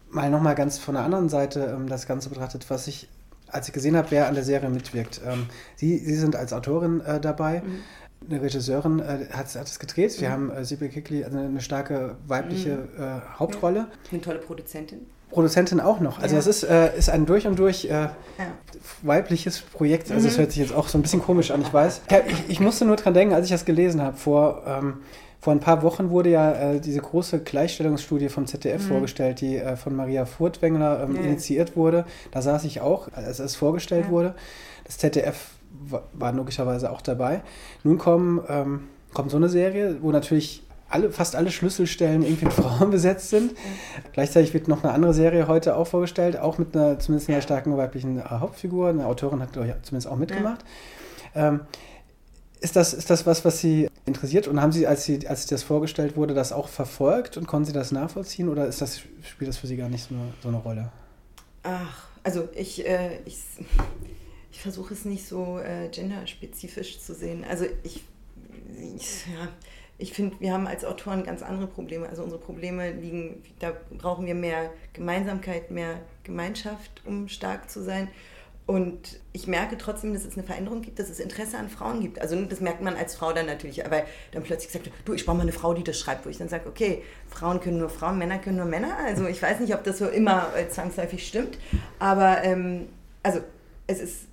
Mal 0.10 0.30
nochmal 0.30 0.56
ganz 0.56 0.78
von 0.78 0.96
der 0.96 1.04
anderen 1.04 1.30
Seite 1.30 1.76
ähm, 1.76 1.88
das 1.88 2.08
Ganze 2.08 2.30
betrachtet, 2.30 2.70
was 2.70 2.88
ich, 2.88 3.10
als 3.48 3.68
ich 3.68 3.74
gesehen 3.74 3.98
habe, 3.98 4.12
wer 4.12 4.28
an 4.28 4.36
der 4.36 4.44
Serie 4.44 4.70
mitwirkt. 4.70 5.22
Ähm, 5.26 5.48
Sie, 5.76 5.98
Sie 5.98 6.16
sind 6.16 6.36
als 6.36 6.54
Autorin 6.54 7.02
äh, 7.02 7.20
dabei. 7.20 7.62
Mhm. 7.62 7.84
Eine 8.30 8.42
Regisseurin 8.42 9.00
äh, 9.00 9.28
hat, 9.32 9.54
hat 9.54 9.68
es 9.68 9.80
gedreht. 9.80 10.20
Wir 10.22 10.30
mhm. 10.30 10.34
haben 10.34 10.52
äh, 10.52 10.66
Sibyl 10.66 10.90
Kickley, 10.90 11.24
also 11.24 11.38
eine 11.38 11.62
starke 11.62 12.16
weibliche 12.26 12.88
mhm. 12.96 13.04
äh, 13.04 13.22
Hauptrolle. 13.38 13.88
Eine 14.12 14.22
tolle 14.22 14.40
Produzentin. 14.40 15.08
Produzentin 15.30 15.80
auch 15.80 16.00
noch. 16.00 16.20
Also 16.22 16.36
Ja. 16.36 16.40
es 16.40 16.48
ist, 16.48 16.64
äh, 16.64 16.98
ist 16.98 17.10
ein 17.10 17.26
durch 17.26 17.46
und 17.48 17.60
durch 17.60 17.86
äh, 17.86 17.90
Ja. 17.90 18.12
weibliches 19.02 19.62
Projekt. 19.62 20.12
Also 20.12 20.28
es 20.28 20.36
Mhm. 20.36 20.42
hört 20.42 20.52
sich 20.52 20.62
jetzt 20.62 20.74
auch 20.74 20.88
so 20.88 20.98
ein 20.98 21.02
bisschen 21.02 21.22
komisch 21.22 21.52
an, 21.52 21.62
ich 21.62 21.74
weiß. 21.74 22.02
Ich, 22.28 22.50
ich 22.50 22.60
musste 22.60 22.86
nur 22.86 22.96
dran 22.96 23.14
denken, 23.14 23.34
als 23.34 23.46
ich 23.46 23.52
das 23.52 23.66
gelesen 23.66 24.02
habe. 24.02 24.16
Vor, 24.18 24.64
ähm, 24.66 24.98
vor 25.40 25.54
ein 25.54 25.60
paar 25.60 25.84
Wochen 25.84 26.10
wurde 26.10 26.30
ja 26.32 26.52
äh, 26.54 26.80
diese 26.80 27.00
große 27.02 27.40
Gleichstellungsstudie 27.40 28.30
vom 28.30 28.48
ZDF 28.48 28.88
vorgestellt, 28.88 29.42
die 29.42 29.58
äh, 29.58 29.76
von 29.76 29.96
Maria 29.96 30.26
Furtwängler 30.26 31.04
ähm, 31.04 31.10
Mhm. 31.12 31.16
Ja. 31.18 31.22
initiiert 31.24 31.76
wurde. 31.76 32.06
Da 32.32 32.42
saß 32.42 32.64
ich 32.64 32.82
auch, 32.82 33.10
als 33.14 33.40
es 33.40 33.56
vorgestellt 33.56 34.10
wurde. 34.10 34.34
Das 34.86 34.98
ZDF 34.98 35.52
wa- 35.90 36.04
war 36.14 36.32
logischerweise 36.34 36.90
auch 36.92 37.02
dabei. 37.02 37.42
Nun 37.84 37.98
kommen, 37.98 38.42
ähm, 38.50 38.88
kommt 39.14 39.30
so 39.32 39.38
eine 39.38 39.50
Serie, 39.50 39.98
wo 40.02 40.12
natürlich 40.12 40.64
alle, 40.90 41.12
fast 41.12 41.36
alle 41.36 41.52
Schlüsselstellen 41.52 42.24
irgendwie 42.24 42.46
mit 42.46 42.54
Frauen 42.54 42.92
besetzt 42.92 43.30
sind. 43.30 43.54
Gleichzeitig 44.14 44.54
wird 44.54 44.68
noch 44.68 44.84
eine 44.84 44.94
andere 44.94 45.14
Serie 45.14 45.48
heute 45.48 45.76
auch 45.76 45.88
vorgestellt, 45.88 46.38
auch 46.38 46.58
mit 46.58 46.76
einer 46.76 47.00
zumindest 47.00 47.30
einer 47.30 47.42
starken 47.42 47.76
weiblichen 47.78 48.20
äh, 48.20 48.24
Hauptfigur. 48.24 48.90
Eine 48.90 49.06
Autorin 49.06 49.42
hat 49.42 49.50
ich, 49.50 49.74
zumindest 49.84 50.08
auch 50.08 50.18
mitgemacht. 50.18 50.64
Ähm, 51.36 51.62
ist, 52.60 52.76
das, 52.76 52.94
ist 52.94 53.10
das 53.10 53.26
was, 53.26 53.46
was 53.46 53.60
Sie 53.60 53.90
interessiert? 54.06 54.48
Und 54.48 54.62
haben 54.62 54.72
Sie, 54.72 54.88
als 54.88 55.04
Sie, 55.04 55.28
als 55.28 55.46
das 55.46 55.64
vorgestellt 55.64 56.16
wurde, 56.16 56.34
das 56.34 56.52
auch 56.52 56.70
verfolgt 56.70 57.38
und 57.38 57.48
konnten 57.48 57.66
Sie 57.66 57.74
das 57.74 57.92
nachvollziehen? 57.92 58.50
Oder 58.50 58.68
ist 58.68 58.82
das, 58.82 59.02
spielt 59.24 59.48
das 59.48 59.58
für 59.58 59.68
Sie 59.68 59.78
gar 59.78 59.90
nicht 59.90 60.08
so 60.08 60.16
eine, 60.16 60.34
so 60.42 60.48
eine 60.48 60.58
Rolle? 60.58 60.92
Ach, 61.64 62.08
also 62.24 62.48
ich, 62.56 62.88
äh, 62.88 63.20
ich, 63.26 63.38
ich 64.52 64.62
versuche 64.62 64.94
es 64.94 65.06
nicht 65.06 65.28
so 65.28 65.60
äh, 65.60 65.90
genderspezifisch 65.90 67.00
zu 67.00 67.14
sehen. 67.14 67.46
Also 67.48 67.66
ich, 67.84 68.04
ich 68.96 69.26
ja, 69.28 69.50
ich 70.00 70.14
finde, 70.14 70.36
wir 70.40 70.54
haben 70.54 70.68
als 70.68 70.86
Autoren 70.86 71.24
ganz 71.24 71.42
andere 71.42 71.68
Probleme. 71.68 72.08
Also 72.08 72.24
unsere 72.24 72.40
Probleme 72.40 72.92
liegen, 72.92 73.44
da 73.60 73.74
brauchen 73.98 74.26
wir 74.26 74.36
mehr 74.36 74.70
Gemeinsamkeit, 74.94 75.72
mehr 75.72 76.00
Gemeinschaft, 76.24 77.02
um 77.06 77.28
stark 77.28 77.70
zu 77.70 77.82
sein. 77.82 78.08
Und 78.68 79.22
ich 79.32 79.48
merke 79.48 79.78
trotzdem, 79.78 80.14
dass 80.14 80.26
es 80.26 80.34
eine 80.34 80.46
Veränderung 80.46 80.82
gibt, 80.82 81.00
dass 81.00 81.10
es 81.10 81.22
Interesse 81.22 81.58
an 81.58 81.70
Frauen 81.70 82.02
gibt. 82.02 82.20
Also 82.20 82.40
das 82.44 82.60
merkt 82.60 82.82
man 82.82 82.98
als 82.98 83.16
Frau 83.16 83.32
dann 83.32 83.46
natürlich, 83.46 83.82
weil 83.90 84.06
dann 84.32 84.44
plötzlich 84.44 84.68
gesagt 84.68 84.86
wird, 84.86 84.96
du, 85.06 85.14
ich 85.14 85.26
brauche 85.26 85.38
mal 85.38 85.44
eine 85.44 85.54
Frau, 85.54 85.74
die 85.74 85.86
das 85.86 85.98
schreibt, 85.98 86.26
wo 86.26 86.30
ich 86.30 86.38
dann 86.38 86.50
sage, 86.50 86.68
okay, 86.68 87.02
Frauen 87.30 87.62
können 87.62 87.78
nur 87.78 87.90
Frauen, 87.90 88.18
Männer 88.18 88.40
können 88.40 88.58
nur 88.58 88.66
Männer. 88.66 88.98
Also 89.06 89.26
ich 89.26 89.42
weiß 89.42 89.62
nicht, 89.62 89.74
ob 89.74 89.86
das 89.86 90.00
so 90.00 90.10
immer 90.10 90.54
äh, 90.56 90.68
zwangsläufig 90.68 91.26
stimmt, 91.26 91.58
aber 91.98 92.44
ähm, 92.44 92.90
also 93.24 93.40
es 93.88 94.02
ist 94.02 94.28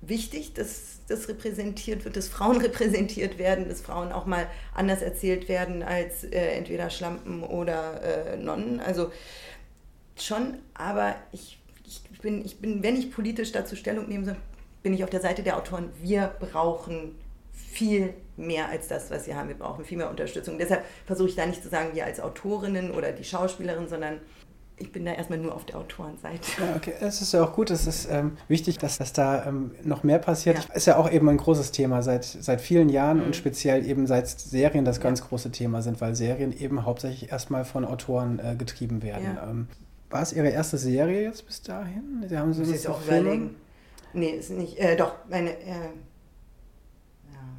wichtig, 0.00 0.54
dass 0.54 1.00
das 1.08 1.28
repräsentiert 1.28 2.04
wird, 2.04 2.16
dass 2.16 2.28
Frauen 2.28 2.56
repräsentiert 2.60 3.38
werden, 3.38 3.68
dass 3.68 3.80
Frauen 3.80 4.12
auch 4.12 4.26
mal 4.26 4.46
anders 4.74 5.02
erzählt 5.02 5.48
werden 5.48 5.82
als 5.82 6.24
äh, 6.24 6.52
entweder 6.52 6.90
Schlampen 6.90 7.42
oder 7.42 8.02
äh, 8.02 8.36
Nonnen. 8.36 8.80
Also 8.80 9.10
schon, 10.16 10.58
aber 10.74 11.16
ich, 11.32 11.58
ich, 11.84 12.02
bin, 12.20 12.44
ich 12.44 12.58
bin, 12.58 12.82
wenn 12.82 12.96
ich 12.96 13.12
politisch 13.12 13.52
dazu 13.52 13.76
Stellung 13.76 14.08
nehmen 14.08 14.24
soll, 14.24 14.36
bin 14.82 14.94
ich 14.94 15.04
auf 15.04 15.10
der 15.10 15.20
Seite 15.20 15.42
der 15.42 15.56
Autoren. 15.56 15.90
Wir 16.00 16.34
brauchen 16.38 17.16
viel 17.52 18.14
mehr 18.36 18.68
als 18.68 18.88
das, 18.88 19.10
was 19.10 19.26
wir 19.26 19.36
haben. 19.36 19.48
Wir 19.48 19.58
brauchen 19.58 19.84
viel 19.84 19.98
mehr 19.98 20.10
Unterstützung. 20.10 20.58
Deshalb 20.58 20.84
versuche 21.06 21.28
ich 21.28 21.36
da 21.36 21.46
nicht 21.46 21.62
zu 21.62 21.68
sagen, 21.68 21.90
wir 21.94 22.04
als 22.04 22.20
Autorinnen 22.20 22.90
oder 22.90 23.12
die 23.12 23.24
Schauspielerin, 23.24 23.88
sondern 23.88 24.20
ich 24.78 24.92
bin 24.92 25.04
da 25.06 25.12
erstmal 25.12 25.38
nur 25.38 25.54
auf 25.54 25.64
der 25.64 25.76
Autorenseite. 25.76 26.40
Ja, 26.60 26.76
okay, 26.76 26.92
es 27.00 27.22
ist 27.22 27.32
ja 27.32 27.42
auch 27.42 27.54
gut, 27.54 27.70
es 27.70 27.86
ist 27.86 28.08
ähm, 28.10 28.36
wichtig, 28.48 28.76
dass, 28.78 28.98
dass 28.98 29.12
da 29.14 29.46
ähm, 29.46 29.70
noch 29.84 30.02
mehr 30.02 30.18
passiert. 30.18 30.58
Ja. 30.68 30.74
Ist 30.74 30.86
ja 30.86 30.96
auch 30.96 31.10
eben 31.10 31.28
ein 31.28 31.38
großes 31.38 31.72
Thema 31.72 32.02
seit, 32.02 32.24
seit 32.24 32.60
vielen 32.60 32.88
Jahren 32.90 33.18
Mhm. 33.18 33.24
und 33.26 33.36
speziell 33.36 33.86
eben 33.86 34.06
seit 34.06 34.28
Serien 34.28 34.84
das 34.84 34.98
Ja. 34.98 35.04
ganz 35.04 35.26
große 35.26 35.50
Thema 35.50 35.80
sind, 35.82 36.00
weil 36.00 36.14
Serien 36.14 36.52
eben 36.58 36.84
hauptsächlich 36.84 37.30
erstmal 37.32 37.64
von 37.64 37.84
Autoren 37.84 38.38
äh, 38.38 38.54
getrieben 38.56 39.02
werden. 39.02 39.36
Ja. 39.36 39.48
Ähm, 39.50 39.68
war 40.10 40.22
es 40.22 40.32
Ihre 40.32 40.50
erste 40.50 40.76
Serie 40.78 41.22
jetzt 41.22 41.46
bis 41.46 41.62
dahin? 41.62 42.24
Sie 42.28 42.36
haben 42.38 42.52
ich 42.52 42.68
jetzt 42.68 42.86
auch 42.88 43.02
überlegen. 43.04 43.56
Nee, 44.12 44.30
ist 44.30 44.50
nicht. 44.50 44.78
Äh, 44.78 44.96
doch, 44.96 45.14
meine, 45.28 45.50
äh, 45.50 45.88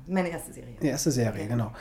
meine 0.08 0.30
erste 0.30 0.54
Serie. 0.54 0.76
Die 0.82 0.88
erste 0.88 1.12
Serie, 1.12 1.44
Ja. 1.44 1.48
genau. 1.48 1.72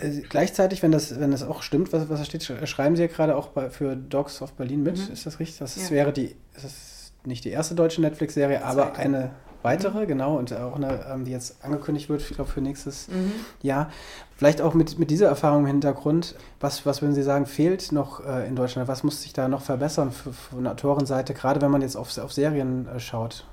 Äh, 0.00 0.20
gleichzeitig, 0.28 0.82
wenn 0.82 0.92
das, 0.92 1.18
wenn 1.18 1.30
das 1.30 1.42
auch 1.42 1.62
stimmt, 1.62 1.92
was, 1.92 2.08
was 2.08 2.18
da 2.20 2.24
steht, 2.24 2.42
sch- 2.42 2.66
schreiben 2.66 2.96
Sie 2.96 3.02
ja 3.02 3.08
gerade 3.08 3.36
auch 3.36 3.48
bei, 3.48 3.70
für 3.70 3.96
Dogs 3.96 4.42
of 4.42 4.52
Berlin 4.54 4.82
mit. 4.82 4.98
Mhm. 4.98 5.12
Ist 5.12 5.26
das 5.26 5.38
richtig? 5.40 5.58
Das 5.58 5.76
Ja. 5.76 5.90
wäre 5.90 6.12
die, 6.12 6.36
das 6.54 6.64
ist 6.64 7.12
nicht 7.24 7.44
die 7.44 7.50
erste 7.50 7.74
deutsche 7.74 8.00
Netflix-Serie, 8.00 8.64
aber 8.64 8.94
eine 8.96 9.30
weitere, 9.62 10.06
genau, 10.06 10.38
und 10.38 10.54
auch 10.54 10.74
eine, 10.76 11.04
ähm, 11.12 11.26
die 11.26 11.32
jetzt 11.32 11.62
angekündigt 11.62 12.08
wird, 12.08 12.22
ich 12.22 12.30
glaube, 12.30 12.50
für 12.50 12.62
nächstes 12.62 13.08
Mhm. 13.08 13.32
Jahr. 13.60 13.90
Vielleicht 14.36 14.62
auch 14.62 14.72
mit, 14.72 14.98
mit 14.98 15.10
dieser 15.10 15.28
Erfahrung 15.28 15.60
im 15.64 15.66
Hintergrund, 15.66 16.34
was, 16.60 16.86
was 16.86 17.02
würden 17.02 17.14
Sie 17.14 17.22
sagen, 17.22 17.44
fehlt 17.44 17.92
noch 17.92 18.24
äh, 18.26 18.46
in 18.48 18.56
Deutschland? 18.56 18.88
Was 18.88 19.02
muss 19.02 19.20
sich 19.20 19.34
da 19.34 19.48
noch 19.48 19.60
verbessern 19.60 20.12
für, 20.12 20.32
von 20.32 20.62
der 20.64 20.72
Autorenseite, 20.72 21.34
gerade 21.34 21.60
wenn 21.60 21.70
man 21.70 21.82
jetzt 21.82 21.94
auf, 21.96 22.16
auf 22.16 22.32
Serien 22.32 22.88
äh, 22.88 22.98
schaut? 23.00 23.46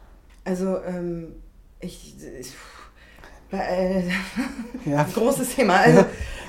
Also, 0.46 0.78
ähm, 0.88 1.34
ich. 1.82 2.16
ich 2.40 2.54
äh, 3.52 4.04
Ja. 4.86 5.04
ein 5.06 5.14
großes 5.14 5.56
Thema. 5.56 5.78
Also, 5.78 6.06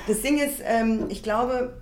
das 0.07 0.23
Ding 0.23 0.39
ist, 0.39 0.61
ähm, 0.65 1.07
ich 1.09 1.23
glaube, 1.23 1.77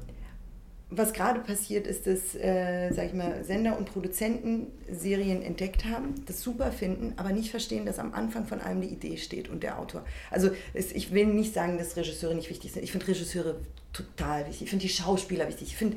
was 0.88 1.12
gerade 1.12 1.40
passiert 1.40 1.86
ist, 1.86 2.06
dass, 2.06 2.34
äh, 2.36 2.92
sag 2.92 3.06
ich 3.06 3.12
mal, 3.12 3.42
Sender 3.44 3.76
und 3.76 3.92
Produzenten 3.92 4.68
Serien 4.90 5.42
entdeckt 5.42 5.84
haben, 5.84 6.14
das 6.26 6.40
super 6.42 6.70
finden, 6.70 7.12
aber 7.16 7.30
nicht 7.30 7.50
verstehen, 7.50 7.84
dass 7.86 7.98
am 7.98 8.14
Anfang 8.14 8.46
von 8.46 8.60
allem 8.60 8.80
die 8.80 8.88
Idee 8.88 9.16
steht 9.16 9.48
und 9.48 9.62
der 9.64 9.78
Autor. 9.80 10.04
Also 10.30 10.50
es, 10.74 10.92
ich 10.92 11.12
will 11.12 11.26
nicht 11.26 11.52
sagen, 11.52 11.76
dass 11.78 11.96
Regisseure 11.96 12.34
nicht 12.36 12.50
wichtig 12.50 12.72
sind. 12.72 12.84
Ich 12.84 12.92
finde 12.92 13.08
Regisseure 13.08 13.56
total 13.92 14.46
wichtig. 14.46 14.62
Ich 14.62 14.70
finde 14.70 14.84
die 14.84 14.92
Schauspieler 14.92 15.48
wichtig. 15.48 15.68
Ich 15.68 15.76
finde, 15.76 15.96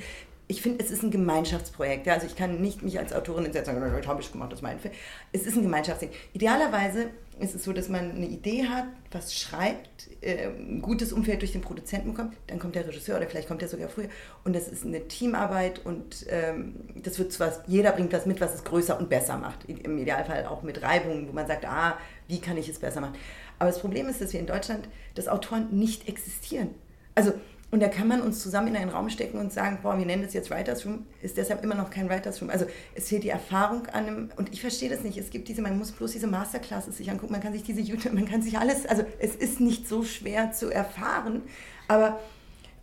ich 0.52 0.64
finde, 0.64 0.84
es 0.84 0.90
ist 0.90 1.04
ein 1.04 1.12
Gemeinschaftsprojekt. 1.12 2.08
Ja? 2.08 2.16
Also 2.16 2.26
ich 2.26 2.36
kann 2.36 2.60
nicht 2.60 2.82
mich 2.82 2.98
als 2.98 3.14
Autorin 3.14 3.44
hinsetzen 3.44 3.76
und 3.76 3.82
sagen, 3.82 4.08
habe 4.08 4.22
ich 4.22 4.32
gemacht, 4.32 4.52
das 4.52 4.60
ist 4.60 4.64
mein 4.64 4.80
Film. 4.80 4.94
Es 5.32 5.46
ist 5.46 5.56
ein 5.56 5.62
Gemeinschaftsding. 5.62 6.10
Idealerweise 6.34 7.12
ist 7.40 7.54
es 7.54 7.64
so, 7.64 7.72
dass 7.72 7.88
man 7.88 8.12
eine 8.12 8.26
Idee 8.26 8.66
hat, 8.66 8.88
was 9.12 9.36
schreibt, 9.36 10.10
äh, 10.22 10.48
ein 10.48 10.82
gutes 10.82 11.14
Umfeld 11.14 11.42
durch 11.42 11.52
den 11.52 11.62
Produzenten 11.62 12.14
bekommt, 12.14 12.36
dann 12.48 12.58
kommt 12.58 12.74
der 12.74 12.88
Regisseur 12.88 13.18
oder 13.18 13.28
vielleicht 13.28 13.48
kommt 13.48 13.62
er 13.62 13.68
sogar 13.68 13.90
früher 13.90 14.10
und 14.44 14.56
das 14.56 14.68
ist 14.68 14.86
eine 14.86 15.08
Teamarbeit 15.08 15.86
und 15.86 16.26
ähm, 16.30 16.76
das 16.96 17.20
wird 17.20 17.32
zwar, 17.32 17.54
jeder 17.68 17.92
bringt 17.92 18.12
das 18.12 18.26
mit, 18.26 18.42
was 18.42 18.56
es 18.56 18.64
größer 18.64 19.00
und 19.00 19.08
besser 19.08 19.38
macht. 19.38 19.66
Im 19.70 20.00
Idealfall 20.00 20.48
auch 20.48 20.64
mit 20.64 20.82
Reibungen, 20.82 21.30
wo 21.30 21.32
man 21.32 21.48
sagt, 21.48 21.66
ah, 21.66 21.98
wie 22.28 22.42
kann 22.42 22.58
ich 22.58 22.68
es 22.68 22.80
besser 22.80 23.02
machen. 23.02 23.16
Aber 23.60 23.70
das 23.70 23.80
Problem 23.80 24.10
ist, 24.10 24.20
dass 24.20 24.34
wir 24.34 24.40
in 24.40 24.48
Deutschland, 24.48 24.90
dass 25.14 25.28
Autoren 25.28 25.68
nicht 25.72 26.10
existieren. 26.10 26.72
Also 27.14 27.34
und 27.72 27.82
da 27.82 27.88
kann 27.88 28.08
man 28.08 28.22
uns 28.22 28.40
zusammen 28.40 28.70
in 28.70 28.76
einen 28.76 28.90
Raum 28.90 29.10
stecken 29.10 29.38
und 29.38 29.54
sagen, 29.54 29.80
boah, 29.84 29.98
wir 29.98 30.06
nennen 30.06 30.24
das 30.24 30.34
jetzt 30.34 30.50
Writers 30.50 30.86
Room, 30.86 31.06
ist 31.22 31.38
deshalb 31.38 31.64
immer 31.64 31.76
noch 31.76 31.92
kein 31.92 32.10
Writers 32.10 32.42
Room. 32.42 32.50
Also 32.50 32.66
es 32.96 33.10
fehlt 33.10 33.24
die 33.24 33.30
Erfahrung 33.30 33.86
an 33.88 34.08
einem, 34.08 34.30
und 34.38 34.52
ich 34.52 34.62
verstehe 34.62 34.90
das 34.90 35.02
nicht, 35.02 35.18
es 35.18 35.30
gibt 35.30 35.48
diese, 35.48 35.62
man 35.62 35.78
muss 35.78 35.92
bloß 35.92 36.12
diese 36.14 36.28
Masterclasses 36.28 36.98
sich 36.98 37.12
angucken, 37.12 37.32
man 37.32 37.42
kann 37.42 37.54
sich 37.54 37.64
diese 37.64 37.82
YouTube, 37.82 38.14
man 38.14 38.28
kann 38.28 38.42
sich 38.42 38.58
alles, 38.58 38.88
also 38.88 39.04
es 39.20 39.36
ist 39.36 39.60
nicht 39.60 39.88
so 39.88 40.04
schwer 40.04 40.52
zu 40.52 40.72
erfahren, 40.72 41.44
aber 41.88 42.20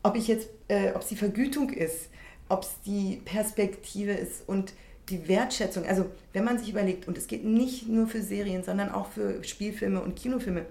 ob 0.04 0.16
ich 0.16 0.28
jetzt, 0.28 0.48
äh, 0.68 0.92
ob 0.92 1.02
es 1.02 1.08
die 1.08 1.16
Vergütung 1.16 1.70
ist, 1.70 2.08
ob 2.48 2.62
es 2.62 2.76
die 2.86 3.20
Perspektive 3.24 4.12
ist 4.12 4.48
und 4.48 4.72
die 5.08 5.26
Wertschätzung, 5.26 5.84
also 5.84 6.06
wenn 6.32 6.44
man 6.44 6.58
sich 6.58 6.68
überlegt, 6.68 7.08
und 7.08 7.18
es 7.18 7.26
geht 7.26 7.44
nicht 7.44 7.88
nur 7.88 8.06
für 8.06 8.22
Serien, 8.22 8.62
sondern 8.62 8.90
auch 8.90 9.08
für 9.08 9.42
Spielfilme 9.42 10.00
und 10.00 10.16
Kinofilme, 10.16 10.66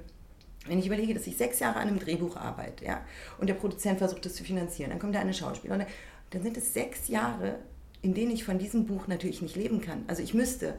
wenn 0.68 0.80
ich 0.80 0.88
überlege, 0.88 1.14
dass 1.14 1.28
ich 1.28 1.38
sechs 1.38 1.60
Jahre 1.60 1.80
an 1.80 1.88
einem 1.88 2.00
Drehbuch 2.00 2.36
arbeite, 2.38 2.86
ja, 2.86 3.02
und 3.40 3.48
der 3.48 3.54
Produzent 3.56 4.00
versucht 4.00 4.26
das 4.26 4.36
zu 4.36 4.44
finanzieren, 4.44 4.90
dann 4.90 5.00
kommt 5.00 5.16
da 5.16 5.20
eine 5.20 5.34
Schauspieler, 5.34 5.74
und 5.74 5.80
dann, 5.80 5.90
dann 6.32 6.44
sind 6.44 6.58
es 6.58 6.74
sechs 6.74 7.08
Jahre, 7.08 7.60
in 8.02 8.14
denen 8.14 8.32
ich 8.32 8.44
von 8.44 8.60
diesem 8.60 8.86
Buch 8.86 9.08
natürlich 9.08 9.42
nicht 9.42 9.56
leben 9.56 9.82
kann. 9.82 10.04
Also 10.08 10.22
ich 10.22 10.34
müsste, 10.34 10.76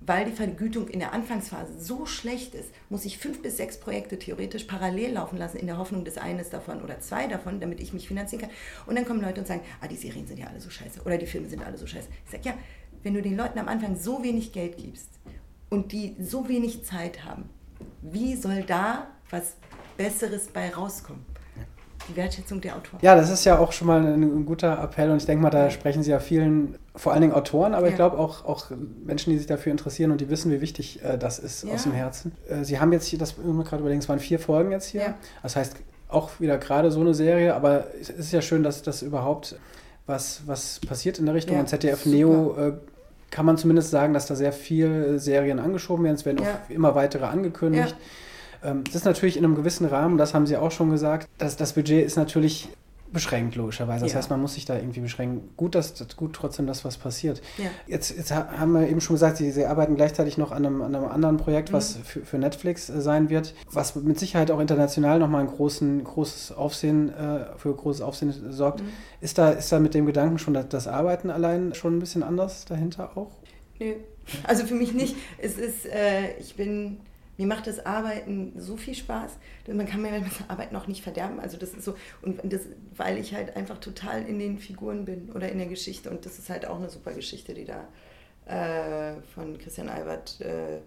weil 0.00 0.24
die 0.24 0.32
Vergütung 0.32 0.88
in 0.88 1.00
der 1.00 1.12
Anfangsphase 1.12 1.80
so 1.80 2.06
schlecht 2.06 2.54
ist, 2.54 2.70
muss 2.88 3.04
ich 3.04 3.18
fünf 3.18 3.42
bis 3.42 3.56
sechs 3.56 3.78
Projekte 3.80 4.18
theoretisch 4.18 4.64
parallel 4.64 5.12
laufen 5.12 5.38
lassen, 5.38 5.56
in 5.56 5.66
der 5.66 5.78
Hoffnung, 5.78 6.04
dass 6.04 6.18
eines 6.18 6.50
davon 6.50 6.82
oder 6.82 7.00
zwei 7.00 7.26
davon, 7.26 7.58
damit 7.58 7.80
ich 7.80 7.92
mich 7.92 8.06
finanzieren 8.06 8.42
kann. 8.42 8.50
Und 8.86 8.96
dann 8.96 9.04
kommen 9.04 9.20
Leute 9.20 9.40
und 9.40 9.46
sagen, 9.46 9.62
ah, 9.80 9.88
die 9.88 9.96
Serien 9.96 10.26
sind 10.26 10.38
ja 10.38 10.46
alle 10.46 10.60
so 10.60 10.70
scheiße 10.70 11.02
oder 11.02 11.18
die 11.18 11.26
Filme 11.26 11.48
sind 11.48 11.64
alle 11.64 11.76
so 11.76 11.86
scheiße. 11.86 12.08
Ich 12.24 12.30
sage, 12.30 12.44
ja, 12.44 12.54
wenn 13.02 13.14
du 13.14 13.22
den 13.22 13.36
Leuten 13.36 13.58
am 13.58 13.68
Anfang 13.68 13.96
so 13.96 14.22
wenig 14.22 14.52
Geld 14.52 14.76
gibst 14.76 15.08
und 15.68 15.92
die 15.92 16.14
so 16.20 16.48
wenig 16.48 16.84
Zeit 16.84 17.24
haben, 17.24 17.50
wie 18.02 18.36
soll 18.36 18.62
da 18.62 19.08
was 19.30 19.54
Besseres 19.96 20.46
bei 20.48 20.70
rauskommen? 20.70 21.24
Die 22.08 22.16
Wertschätzung 22.16 22.60
der 22.62 22.76
Autoren. 22.76 22.98
Ja, 23.02 23.14
das 23.14 23.28
ist 23.28 23.44
ja 23.44 23.58
auch 23.58 23.70
schon 23.72 23.86
mal 23.86 24.00
ein, 24.00 24.22
ein 24.22 24.46
guter 24.46 24.82
Appell 24.82 25.10
und 25.10 25.18
ich 25.18 25.26
denke 25.26 25.42
mal, 25.42 25.50
da 25.50 25.68
sprechen 25.70 26.02
Sie 26.02 26.10
ja 26.10 26.20
vielen, 26.20 26.78
vor 26.96 27.12
allen 27.12 27.20
Dingen 27.20 27.34
Autoren, 27.34 27.74
aber 27.74 27.86
ich 27.86 27.90
Ja. 27.92 27.96
glaube 27.96 28.18
auch, 28.18 28.46
auch 28.46 28.70
Menschen, 29.04 29.30
die 29.30 29.36
sich 29.38 29.46
dafür 29.46 29.72
interessieren 29.72 30.10
und 30.10 30.20
die 30.22 30.30
wissen, 30.30 30.50
wie 30.50 30.62
wichtig 30.62 31.02
äh, 31.04 31.18
das 31.18 31.38
ist 31.38 31.64
Ja. 31.64 31.74
aus 31.74 31.82
dem 31.82 31.92
Herzen. 31.92 32.32
Äh, 32.48 32.64
Sie 32.64 32.80
haben 32.80 32.92
jetzt 32.92 33.06
hier, 33.06 33.18
das 33.18 33.36
müssen 33.36 33.58
wir 33.58 33.64
gerade 33.64 33.80
überlegen, 33.80 34.00
es 34.00 34.08
waren 34.08 34.20
vier 34.20 34.38
Folgen 34.38 34.70
jetzt 34.70 34.86
hier. 34.86 35.02
Ja. 35.02 35.14
Das 35.42 35.56
heißt, 35.56 35.76
auch 36.08 36.30
wieder 36.40 36.56
gerade 36.56 36.90
so 36.90 37.00
eine 37.00 37.12
Serie, 37.12 37.54
aber 37.54 37.88
es 38.00 38.08
ist 38.08 38.32
ja 38.32 38.40
schön, 38.40 38.62
dass 38.62 38.80
das 38.82 39.02
überhaupt 39.02 39.56
was, 40.06 40.40
was 40.46 40.80
passiert 40.80 41.18
in 41.18 41.26
der 41.26 41.34
Richtung. 41.34 41.56
Ja, 41.56 41.60
und 41.60 41.68
ZDF 41.68 42.04
super. 42.04 42.16
Neo 42.16 42.56
äh, 42.56 42.72
kann 43.30 43.44
man 43.44 43.58
zumindest 43.58 43.90
sagen, 43.90 44.14
dass 44.14 44.24
da 44.24 44.34
sehr 44.34 44.52
viele 44.54 45.18
Serien 45.18 45.58
angeschoben 45.58 46.04
werden. 46.06 46.14
Es 46.14 46.24
werden 46.24 46.38
Ja. 46.42 46.52
auch 46.66 46.70
immer 46.70 46.94
weitere 46.94 47.26
angekündigt. 47.26 47.94
Ähm, 47.98 48.04
Das 48.62 48.94
ist 48.94 49.04
natürlich 49.04 49.36
in 49.36 49.44
einem 49.44 49.54
gewissen 49.54 49.86
Rahmen, 49.86 50.18
das 50.18 50.34
haben 50.34 50.46
Sie 50.46 50.56
auch 50.56 50.70
schon 50.70 50.90
gesagt. 50.90 51.28
Das, 51.38 51.56
das 51.56 51.74
Budget 51.74 52.04
ist 52.04 52.16
natürlich 52.16 52.68
beschränkt, 53.12 53.56
logischerweise. 53.56 54.04
Das 54.04 54.12
ja. 54.12 54.18
heißt, 54.18 54.30
man 54.30 54.40
muss 54.40 54.54
sich 54.54 54.64
da 54.64 54.76
irgendwie 54.76 55.00
beschränken. 55.00 55.50
Gut, 55.56 55.74
dass, 55.74 55.94
gut 56.16 56.34
trotzdem 56.34 56.66
das, 56.66 56.84
was 56.84 56.96
passiert. 56.96 57.40
Ja. 57.56 57.70
Jetzt, 57.86 58.16
jetzt 58.16 58.32
haben 58.34 58.72
wir 58.72 58.88
eben 58.88 59.00
schon 59.00 59.14
gesagt, 59.14 59.38
Sie, 59.38 59.50
Sie 59.50 59.64
arbeiten 59.64 59.96
gleichzeitig 59.96 60.38
noch 60.38 60.52
an 60.52 60.66
einem, 60.66 60.82
an 60.82 60.94
einem 60.94 61.06
anderen 61.06 61.36
Projekt, 61.36 61.72
was 61.72 61.98
mhm. 61.98 62.02
für, 62.02 62.20
für, 62.24 62.38
Netflix 62.38 62.88
äh, 62.88 63.00
sein 63.00 63.30
wird, 63.30 63.54
was 63.72 63.94
mit 63.96 64.18
Sicherheit 64.18 64.50
auch 64.50 64.60
international 64.60 65.18
nochmal 65.18 65.42
ein 65.42 65.48
großen, 65.48 66.04
großes 66.04 66.52
Aufsehen, 66.52 67.12
äh, 67.14 67.46
für 67.56 67.74
großes 67.74 68.02
Aufsehen 68.02 68.52
sorgt. 68.52 68.82
Mhm. 68.82 68.88
Ist, 69.20 69.38
da, 69.38 69.50
ist 69.50 69.72
da 69.72 69.78
mit 69.78 69.94
dem 69.94 70.06
Gedanken 70.06 70.38
schon 70.38 70.54
das, 70.54 70.68
das 70.68 70.86
Arbeiten 70.86 71.30
allein 71.30 71.74
schon 71.74 71.96
ein 71.96 72.00
bisschen 72.00 72.22
anders 72.22 72.64
dahinter 72.66 73.16
auch? 73.16 73.30
Nö, 73.80 73.94
also 74.44 74.66
für 74.66 74.74
mich 74.74 74.92
nicht. 74.92 75.16
Es 75.38 75.56
ist, 75.56 75.86
äh, 75.86 76.36
ich 76.38 76.56
bin 76.56 76.98
mir 77.38 77.46
macht 77.46 77.68
das 77.68 77.86
Arbeiten 77.86 78.52
so 78.56 78.76
viel 78.76 78.94
Spaß, 78.94 79.38
man 79.68 79.86
kann 79.86 80.02
mir 80.02 80.20
das 80.20 80.48
Arbeiten 80.48 80.74
auch 80.74 80.88
nicht 80.88 81.02
verderben. 81.02 81.38
Also 81.38 81.56
das 81.56 81.72
ist 81.72 81.84
so, 81.84 81.94
und 82.20 82.40
das, 82.52 82.62
weil 82.96 83.16
ich 83.16 83.32
halt 83.32 83.56
einfach 83.56 83.78
total 83.78 84.26
in 84.26 84.40
den 84.40 84.58
Figuren 84.58 85.04
bin 85.04 85.30
oder 85.30 85.48
in 85.48 85.58
der 85.58 85.68
Geschichte. 85.68 86.10
Und 86.10 86.26
das 86.26 86.38
ist 86.38 86.50
halt 86.50 86.66
auch 86.66 86.76
eine 86.76 86.90
super 86.90 87.12
Geschichte, 87.12 87.54
die 87.54 87.64
da 87.64 87.86
äh, 88.46 89.20
von 89.34 89.56
Christian 89.56 89.88
Albert 89.88 90.40
äh, 90.40 90.80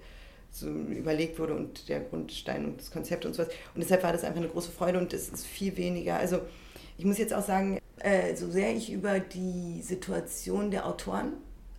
so 0.52 0.68
überlegt 0.68 1.40
wurde 1.40 1.56
und 1.56 1.88
der 1.88 2.02
Grundstein 2.02 2.66
und 2.66 2.82
das 2.82 2.92
Konzept 2.92 3.26
und 3.26 3.34
sowas. 3.34 3.50
Und 3.74 3.82
deshalb 3.82 4.04
war 4.04 4.12
das 4.12 4.26
einfach 4.26 4.42
eine 4.42 4.50
große 4.50 4.72
Freude 4.72 5.00
und 5.00 5.14
es 5.14 5.30
ist 5.30 5.48
viel 5.48 5.78
weniger. 5.78 6.18
Also 6.18 6.42
ich 6.98 7.06
muss 7.06 7.18
jetzt 7.18 7.34
auch 7.34 7.46
sagen, 7.46 7.80
äh, 8.00 8.36
so 8.36 8.52
sehr 8.52 8.76
ich 8.76 8.92
über 8.92 9.22
die 9.22 9.82
Situation 9.82 10.70
der 10.70 10.86
Autoren 10.86 11.32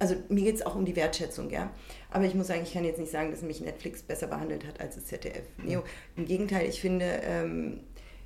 also 0.02 0.16
mir 0.28 0.42
geht 0.42 0.56
es 0.56 0.66
auch 0.66 0.74
um 0.74 0.84
die 0.84 0.96
Wertschätzung, 0.96 1.48
ja. 1.50 1.70
Aber 2.12 2.24
ich 2.24 2.34
muss 2.34 2.48
sagen, 2.48 2.62
ich 2.62 2.72
kann 2.72 2.84
jetzt 2.84 2.98
nicht 2.98 3.12
sagen, 3.12 3.30
dass 3.30 3.42
mich 3.42 3.60
Netflix 3.60 4.02
besser 4.02 4.26
behandelt 4.26 4.66
hat 4.66 4.80
als 4.80 4.96
das 4.96 5.06
ZDF. 5.06 5.44
Neo. 5.62 5.82
Im 6.16 6.26
Gegenteil, 6.26 6.68
ich 6.68 6.80
finde, 6.80 7.04
ähm, 7.24 7.80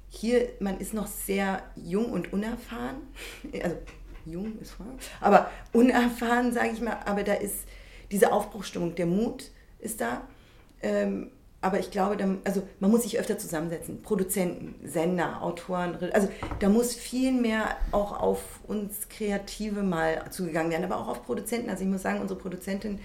hier, 0.09 0.49
man 0.61 0.79
ist 0.79 0.95
noch 0.95 1.07
sehr 1.07 1.63
jung 1.77 2.13
und 2.13 2.33
unerfahren. 2.33 2.97
Also 3.63 3.77
jung 4.25 4.59
ist 4.61 4.79
wahr, 4.81 4.95
aber 5.21 5.51
unerfahren, 5.73 6.53
sage 6.53 6.71
ich 6.73 6.81
mal. 6.81 6.99
Aber 7.05 7.23
da 7.23 7.35
ist 7.35 7.65
diese 8.11 8.33
Aufbruchstimmung, 8.33 8.95
der 8.95 9.07
Mut 9.07 9.51
ist 9.79 10.01
da. 10.01 10.27
Ähm, 10.83 11.31
aber 11.61 11.81
ich 11.81 11.91
glaube, 11.91 12.17
da, 12.17 12.29
also 12.45 12.63
man 12.81 12.91
muss 12.91 13.03
sich 13.03 13.19
öfter 13.19 13.39
zusammensetzen. 13.39 14.03
Produzenten, 14.03 14.75
Sender, 14.87 15.43
Autoren. 15.43 15.97
Also 16.13 16.29
da 16.61 16.69
muss 16.69 16.95
viel 16.95 17.33
mehr 17.33 17.77
auch 17.93 18.21
auf 18.21 18.61
uns 18.69 19.09
Kreative 19.09 19.83
mal 19.83 20.31
zugegangen 20.31 20.71
werden, 20.71 20.85
aber 20.85 20.99
auch 20.99 21.09
auf 21.09 21.25
Produzenten. 21.25 21.71
Also 21.71 21.83
ich 21.83 21.89
muss 21.89 22.03
sagen, 22.03 22.21
unsere 22.21 22.39
Produzentin, 22.39 23.01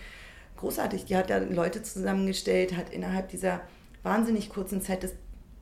großartig, 0.61 1.05
die 1.05 1.17
hat 1.17 1.29
da 1.29 1.37
Leute 1.37 1.83
zusammengestellt, 1.83 2.77
hat 2.77 2.91
innerhalb 2.93 3.29
dieser 3.29 3.61
wahnsinnig 4.03 4.49
kurzen 4.49 4.81
Zeit 4.81 5.03
das 5.03 5.11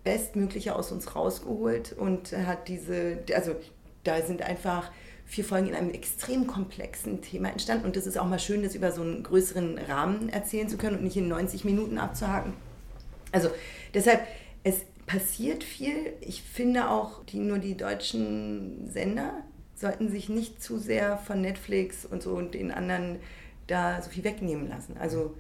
Bestmögliche 0.04 0.76
aus 0.76 0.92
uns 0.92 1.16
rausgeholt 1.16 1.94
und 1.94 2.32
hat 2.32 2.68
diese, 2.68 3.20
also 3.34 3.56
da 4.04 4.22
sind 4.22 4.42
einfach 4.42 4.92
vier 5.26 5.46
Folgen 5.46 5.68
in 5.68 5.76
einem 5.76 5.92
extrem 5.92 6.48
komplexen 6.48 7.22
Thema 7.22 7.50
entstanden. 7.50 7.86
Und 7.86 7.96
das 7.96 8.08
ist 8.08 8.18
auch 8.18 8.28
mal 8.28 8.40
schön, 8.40 8.64
das 8.64 8.76
über 8.76 8.92
so 8.92 9.02
einen 9.02 9.24
größeren 9.24 9.78
Rahmen 9.78 10.30
erzählen 10.30 10.68
zu 10.68 10.78
können 10.78 10.98
und 10.98 11.04
nicht 11.04 11.18
in 11.18 11.28
90 11.28 11.66
Minuten 11.66 11.98
abzuhaken. 11.98 12.54
Also 13.32 13.50
deshalb, 13.94 14.22
es 14.64 14.82
passiert 15.06 15.64
viel. 15.64 16.14
Ich 16.22 16.42
finde 16.42 16.90
auch, 16.90 17.24
die, 17.26 17.40
nur 17.40 17.60
die 17.60 17.78
deutschen 17.78 18.90
Sender 18.92 19.34
sollten 19.76 20.10
sich 20.10 20.30
nicht 20.30 20.62
zu 20.62 20.78
sehr 20.78 21.18
von 21.18 21.42
Netflix 21.42 22.06
und 22.06 22.24
so 22.24 22.36
und 22.36 22.54
den 22.54 22.72
anderen 22.72 23.20
da 23.70 24.02
so 24.02 24.10
viel 24.10 24.24
wegnehmen 24.24 24.68
lassen. 24.68 24.98
Also 24.98 25.36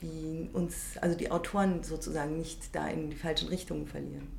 die 0.00 0.48
uns, 0.52 0.96
also 1.00 1.16
die 1.16 1.30
Autoren 1.30 1.82
sozusagen 1.82 2.36
nicht 2.36 2.74
da 2.74 2.88
in 2.88 3.10
die 3.10 3.16
falschen 3.16 3.48
Richtungen 3.48 3.86
verlieren. 3.86 4.37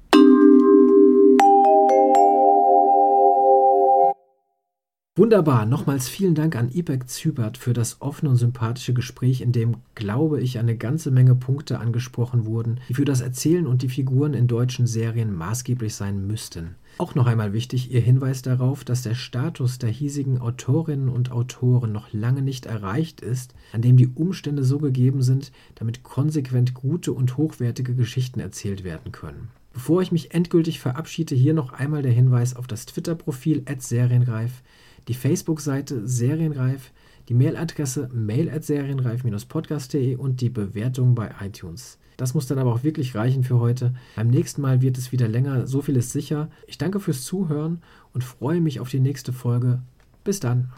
Wunderbar. 5.20 5.66
Nochmals 5.66 6.08
vielen 6.08 6.34
Dank 6.34 6.56
an 6.56 6.72
Ibek 6.72 7.10
Zübert 7.10 7.58
für 7.58 7.74
das 7.74 8.02
offene 8.02 8.30
und 8.30 8.38
sympathische 8.38 8.94
Gespräch, 8.94 9.42
in 9.42 9.52
dem, 9.52 9.76
glaube 9.94 10.40
ich, 10.40 10.60
eine 10.60 10.78
ganze 10.78 11.12
Menge 11.12 11.36
Punkte 11.36 11.80
angesprochen 11.80 12.46
wurden, 12.46 12.80
die 12.88 12.94
für 12.94 13.04
das 13.04 13.20
Erzählen 13.20 13.68
und 13.68 13.82
die 13.82 13.90
Figuren 13.90 14.34
in 14.34 14.48
deutschen 14.48 14.88
Serien 14.88 15.36
maßgeblich 15.36 15.94
sein 15.94 16.26
müssten. 16.26 16.76
Auch 17.00 17.16
noch 17.16 17.28
einmal 17.28 17.52
wichtig 17.52 17.92
Ihr 17.92 18.00
Hinweis 18.00 18.44
darauf, 18.44 18.86
dass 18.86 19.02
der 19.02 19.14
Status 19.14 19.78
der 19.78 19.90
hiesigen 19.90 20.40
Autorinnen 20.40 21.10
und 21.10 21.34
Autoren 21.34 21.92
noch 21.92 22.14
lange 22.14 22.42
nicht 22.42 22.66
erreicht 22.66 23.20
ist, 23.20 23.54
an 23.74 23.82
dem 23.82 23.98
die 23.98 24.08
Umstände 24.08 24.64
so 24.64 24.80
gegeben 24.80 25.22
sind, 25.22 25.52
damit 25.76 26.04
konsequent 26.04 26.74
gute 26.74 27.12
und 27.12 27.36
hochwertige 27.36 27.94
Geschichten 27.94 28.40
erzählt 28.40 28.86
werden 28.86 29.12
können. 29.12 29.50
Bevor 29.74 30.02
ich 30.02 30.14
mich 30.14 30.34
endgültig 30.34 30.80
verabschiede, 30.80 31.36
hier 31.36 31.54
noch 31.54 31.74
einmal 31.74 32.04
der 32.04 32.14
Hinweis 32.14 32.56
auf 32.56 32.68
das 32.68 32.86
Twitter-Profil 32.86 33.66
serienreif, 33.80 34.64
die 35.10 35.16
Facebook-Seite 35.16 36.08
Serienreif, 36.08 36.94
die 37.28 37.34
Mailadresse 37.34 38.10
mail@serienreif-podcast.de 38.14 40.16
und 40.16 40.40
die 40.40 40.50
Bewertung 40.50 41.16
bei 41.16 41.32
iTunes. 41.42 41.98
Das 42.16 42.34
muss 42.34 42.48
dann 42.48 42.60
aber 42.60 42.74
auch 42.74 42.84
wirklich 42.84 43.16
reichen 43.16 43.44
für 43.44 43.60
heute. 43.60 43.94
Beim 44.16 44.28
nächsten 44.28 44.62
Mal 44.62 44.82
wird 44.82 44.98
es 44.98 45.12
wieder 45.12 45.28
länger, 45.28 45.68
so 45.68 45.82
viel 45.82 45.96
ist 45.96 46.12
sicher. 46.12 46.50
Ich 46.68 46.78
danke 46.78 47.00
fürs 47.00 47.24
Zuhören 47.24 47.82
und 48.14 48.24
freue 48.24 48.62
mich 48.62 48.80
auf 48.80 48.90
die 48.90 49.00
nächste 49.00 49.34
Folge. 49.34 49.82
Bis 50.24 50.40
dann. 50.40 50.72